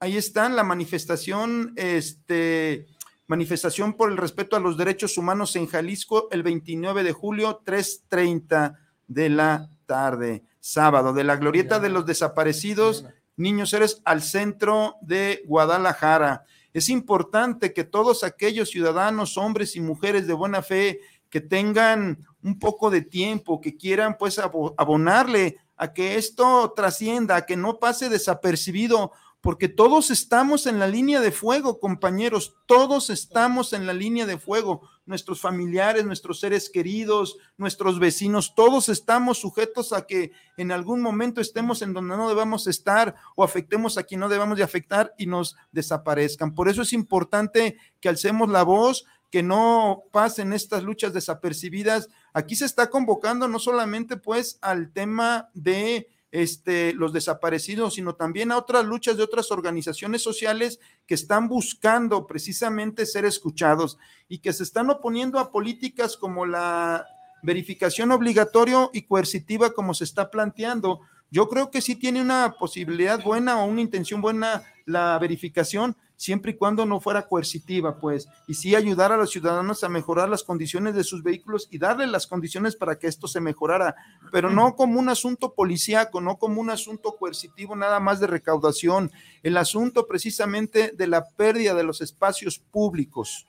[0.00, 2.86] ahí están la manifestación, este,
[3.26, 8.76] manifestación por el respeto a los derechos humanos en Jalisco el 29 de julio, 3.30
[9.06, 13.04] de la tarde sábado, de la glorieta de los desaparecidos,
[13.36, 16.44] niños eres al centro de Guadalajara.
[16.72, 22.58] Es importante que todos aquellos ciudadanos, hombres y mujeres de buena fe, que tengan un
[22.58, 28.08] poco de tiempo, que quieran pues abonarle a que esto trascienda, a que no pase
[28.08, 34.26] desapercibido, porque todos estamos en la línea de fuego, compañeros, todos estamos en la línea
[34.26, 40.72] de fuego, nuestros familiares, nuestros seres queridos, nuestros vecinos, todos estamos sujetos a que en
[40.72, 44.64] algún momento estemos en donde no debamos estar o afectemos a quien no debamos de
[44.64, 46.54] afectar y nos desaparezcan.
[46.54, 52.08] Por eso es importante que alcemos la voz, que no pasen estas luchas desapercibidas.
[52.34, 58.52] Aquí se está convocando no solamente pues al tema de este, los desaparecidos, sino también
[58.52, 64.52] a otras luchas de otras organizaciones sociales que están buscando precisamente ser escuchados y que
[64.52, 67.06] se están oponiendo a políticas como la
[67.42, 71.00] verificación obligatoria y coercitiva como se está planteando.
[71.30, 76.50] Yo creo que sí tiene una posibilidad buena o una intención buena la verificación, siempre
[76.50, 80.42] y cuando no fuera coercitiva, pues, y sí ayudar a los ciudadanos a mejorar las
[80.42, 83.96] condiciones de sus vehículos y darle las condiciones para que esto se mejorara,
[84.30, 89.10] pero no como un asunto policíaco, no como un asunto coercitivo, nada más de recaudación,
[89.42, 93.46] el asunto precisamente de la pérdida de los espacios públicos.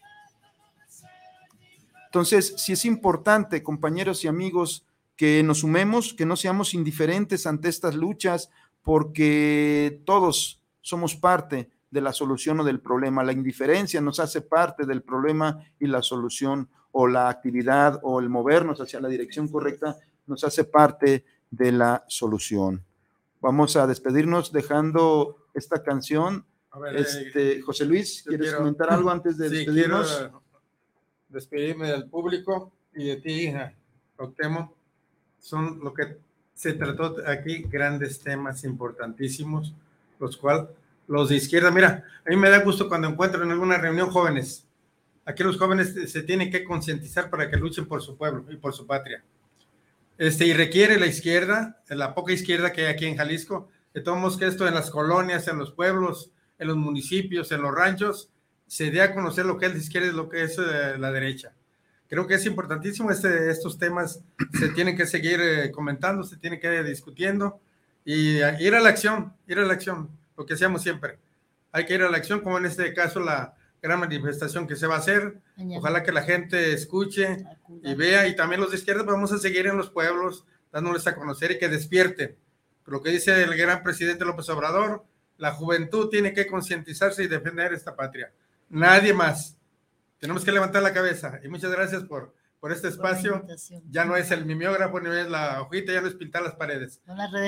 [2.05, 4.85] Entonces, sí es importante, compañeros y amigos,
[5.17, 8.49] que nos sumemos, que no seamos indiferentes ante estas luchas,
[8.81, 13.23] porque todos somos parte de la solución o del problema.
[13.23, 18.29] La indiferencia nos hace parte del problema y la solución o la actividad o el
[18.29, 22.83] movernos hacia la dirección correcta nos hace parte de la solución.
[23.41, 26.45] Vamos a despedirnos dejando esta canción.
[26.95, 30.17] este, eh, José Luis, ¿quieres comentar algo antes de despedirnos?
[30.17, 30.41] Quiero
[31.27, 33.53] despedirme del público y de ti,
[34.17, 34.73] Octemo.
[35.39, 36.17] Son lo que
[36.53, 39.73] se trató aquí, grandes temas importantísimos,
[40.19, 40.67] los cuales
[41.11, 44.65] los de izquierda, mira, a mí me da gusto cuando encuentro en alguna reunión jóvenes.
[45.25, 48.73] Aquí los jóvenes se tienen que concientizar para que luchen por su pueblo y por
[48.73, 49.21] su patria.
[50.17, 54.37] Este, y requiere la izquierda, la poca izquierda que hay aquí en Jalisco, que tomemos
[54.37, 58.31] que esto en las colonias, en los pueblos, en los municipios, en los ranchos,
[58.65, 61.11] se dé a conocer lo que es la izquierda y lo que es eh, la
[61.11, 61.53] derecha.
[62.07, 64.23] Creo que es importantísimo, este, estos temas
[64.57, 67.59] se tienen que seguir eh, comentando, se tienen que ir discutiendo
[68.05, 71.19] y eh, ir a la acción, ir a la acción lo que hacemos siempre.
[71.71, 74.87] Hay que ir a la acción, como en este caso la gran manifestación que se
[74.87, 75.41] va a hacer.
[75.75, 77.45] Ojalá que la gente escuche
[77.83, 81.15] y vea, y también los de izquierda vamos a seguir en los pueblos, dándoles a
[81.15, 82.37] conocer y que despierten.
[82.85, 85.05] Lo que dice el gran presidente López Obrador,
[85.37, 88.31] la juventud tiene que concientizarse y defender esta patria.
[88.69, 89.57] Nadie más.
[90.19, 91.39] Tenemos que levantar la cabeza.
[91.43, 93.45] Y muchas gracias por, por este espacio.
[93.89, 97.01] Ya no es el mimeógrafo, ni es la hojita, ya no es pintar las paredes.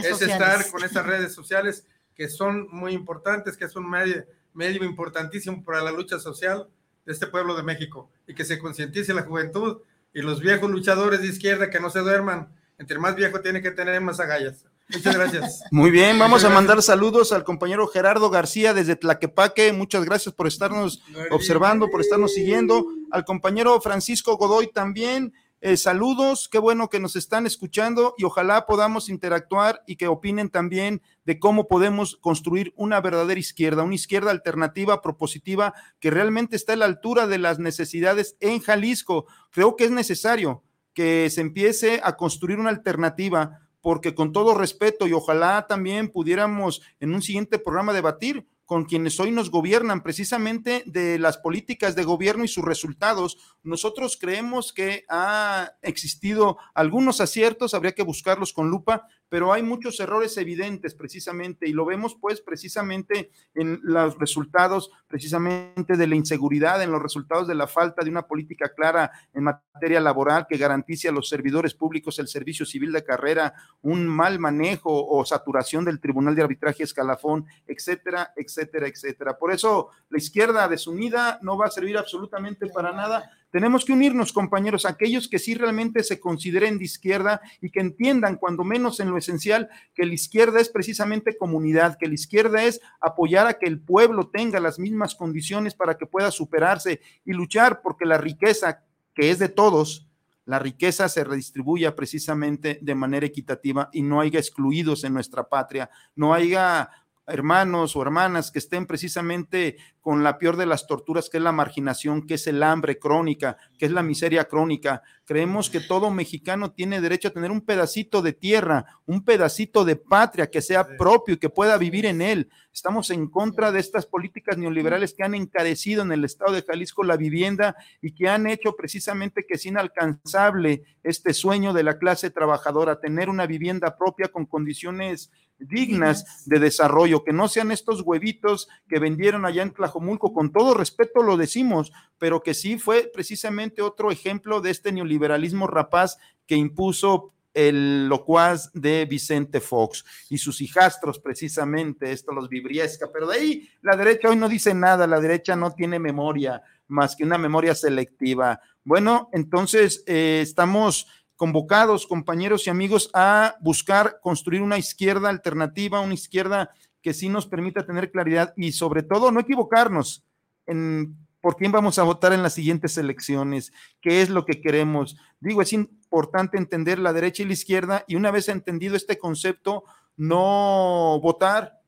[0.03, 1.85] es estar con estas redes sociales
[2.15, 6.67] que son muy importantes, que es un medio, medio importantísimo para la lucha social
[7.05, 9.81] de este pueblo de México y que se concientice la juventud
[10.13, 13.71] y los viejos luchadores de izquierda que no se duerman entre más viejo tiene que
[13.71, 14.65] tener más agallas.
[14.89, 15.63] Muchas gracias.
[15.71, 19.71] Muy bien, vamos a mandar saludos al compañero Gerardo García desde Tlaquepaque.
[19.73, 21.01] Muchas gracias por estarnos
[21.31, 22.85] observando, por estarnos siguiendo.
[23.11, 25.33] Al compañero Francisco Godoy también.
[25.65, 30.49] Eh, saludos, qué bueno que nos están escuchando y ojalá podamos interactuar y que opinen
[30.49, 36.73] también de cómo podemos construir una verdadera izquierda, una izquierda alternativa, propositiva, que realmente está
[36.73, 39.25] a la altura de las necesidades en Jalisco.
[39.51, 45.07] Creo que es necesario que se empiece a construir una alternativa porque con todo respeto
[45.07, 50.81] y ojalá también pudiéramos en un siguiente programa debatir con quienes hoy nos gobiernan, precisamente
[50.87, 53.37] de las políticas de gobierno y sus resultados.
[53.61, 59.99] Nosotros creemos que ha existido algunos aciertos, habría que buscarlos con lupa, pero hay muchos
[59.99, 66.83] errores evidentes precisamente y lo vemos pues precisamente en los resultados precisamente de la inseguridad,
[66.83, 71.09] en los resultados de la falta de una política clara en materia laboral que garantice
[71.09, 75.99] a los servidores públicos el servicio civil de carrera, un mal manejo o saturación del
[75.99, 79.39] Tribunal de Arbitraje Escalafón, etcétera, etcétera, etcétera.
[79.39, 84.33] Por eso la izquierda desunida no va a servir absolutamente para nada tenemos que unirnos,
[84.33, 89.11] compañeros, aquellos que sí realmente se consideren de izquierda y que entiendan, cuando menos en
[89.11, 93.67] lo esencial, que la izquierda es precisamente comunidad, que la izquierda es apoyar a que
[93.67, 98.85] el pueblo tenga las mismas condiciones para que pueda superarse y luchar porque la riqueza,
[99.13, 100.09] que es de todos,
[100.45, 105.91] la riqueza se redistribuya precisamente de manera equitativa y no haya excluidos en nuestra patria,
[106.15, 106.89] no haya
[107.27, 111.53] hermanos o hermanas que estén precisamente con la peor de las torturas, que es la
[111.53, 115.01] marginación, que es el hambre crónica, que es la miseria crónica.
[115.23, 119.95] Creemos que todo mexicano tiene derecho a tener un pedacito de tierra, un pedacito de
[119.95, 122.49] patria que sea propio y que pueda vivir en él.
[122.73, 127.03] Estamos en contra de estas políticas neoliberales que han encarecido en el estado de Jalisco
[127.03, 132.29] la vivienda y que han hecho precisamente que es inalcanzable este sueño de la clase
[132.29, 135.31] trabajadora, tener una vivienda propia con condiciones
[135.67, 140.73] dignas de desarrollo, que no sean estos huevitos que vendieron allá en Tlajomulco, con todo
[140.73, 146.55] respeto lo decimos, pero que sí fue precisamente otro ejemplo de este neoliberalismo rapaz que
[146.55, 153.37] impuso el locuaz de Vicente Fox y sus hijastros precisamente, esto los vibriesca, pero de
[153.37, 157.37] ahí la derecha hoy no dice nada, la derecha no tiene memoria más que una
[157.37, 158.59] memoria selectiva.
[158.83, 161.07] Bueno, entonces eh, estamos
[161.43, 166.71] convocados, compañeros y amigos, a buscar construir una izquierda alternativa, una izquierda
[167.01, 170.23] que sí nos permita tener claridad y sobre todo no equivocarnos
[170.67, 175.17] en por quién vamos a votar en las siguientes elecciones, qué es lo que queremos.
[175.41, 179.83] Digo, es importante entender la derecha y la izquierda y una vez entendido este concepto,
[180.15, 181.81] no votar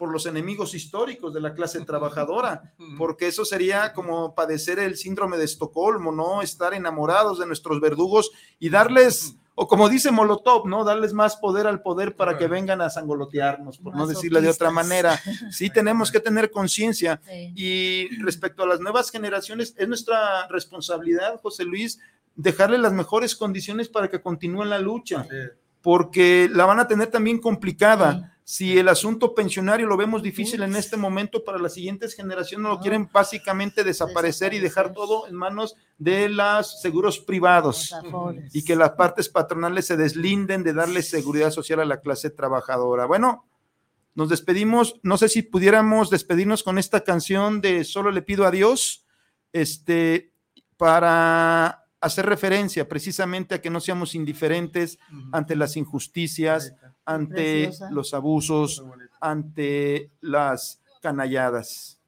[0.00, 5.36] por los enemigos históricos de la clase trabajadora, porque eso sería como padecer el síndrome
[5.36, 6.40] de Estocolmo, ¿no?
[6.40, 10.84] Estar enamorados de nuestros verdugos y darles, o como dice Molotov, ¿no?
[10.84, 14.70] Darles más poder al poder para que vengan a sangolotearnos, por no decirlo de otra
[14.70, 15.20] manera.
[15.50, 17.20] Sí tenemos que tener conciencia.
[17.54, 22.00] Y respecto a las nuevas generaciones, es nuestra responsabilidad, José Luis,
[22.36, 25.26] dejarle las mejores condiciones para que continúen la lucha,
[25.82, 30.74] porque la van a tener también complicada si el asunto pensionario lo vemos difícil en
[30.74, 35.76] este momento para las siguientes generaciones, lo quieren básicamente desaparecer y dejar todo en manos
[35.98, 37.94] de los seguros privados.
[38.52, 43.06] Y que las partes patronales se deslinden de darle seguridad social a la clase trabajadora.
[43.06, 43.46] Bueno,
[44.16, 44.98] nos despedimos.
[45.04, 49.06] No sé si pudiéramos despedirnos con esta canción de Solo le pido a Dios,
[49.52, 50.32] este,
[50.76, 54.98] para hacer referencia precisamente a que no seamos indiferentes
[55.32, 56.74] ante las injusticias,
[57.04, 58.82] ante los abusos,
[59.20, 61.99] ante las canalladas.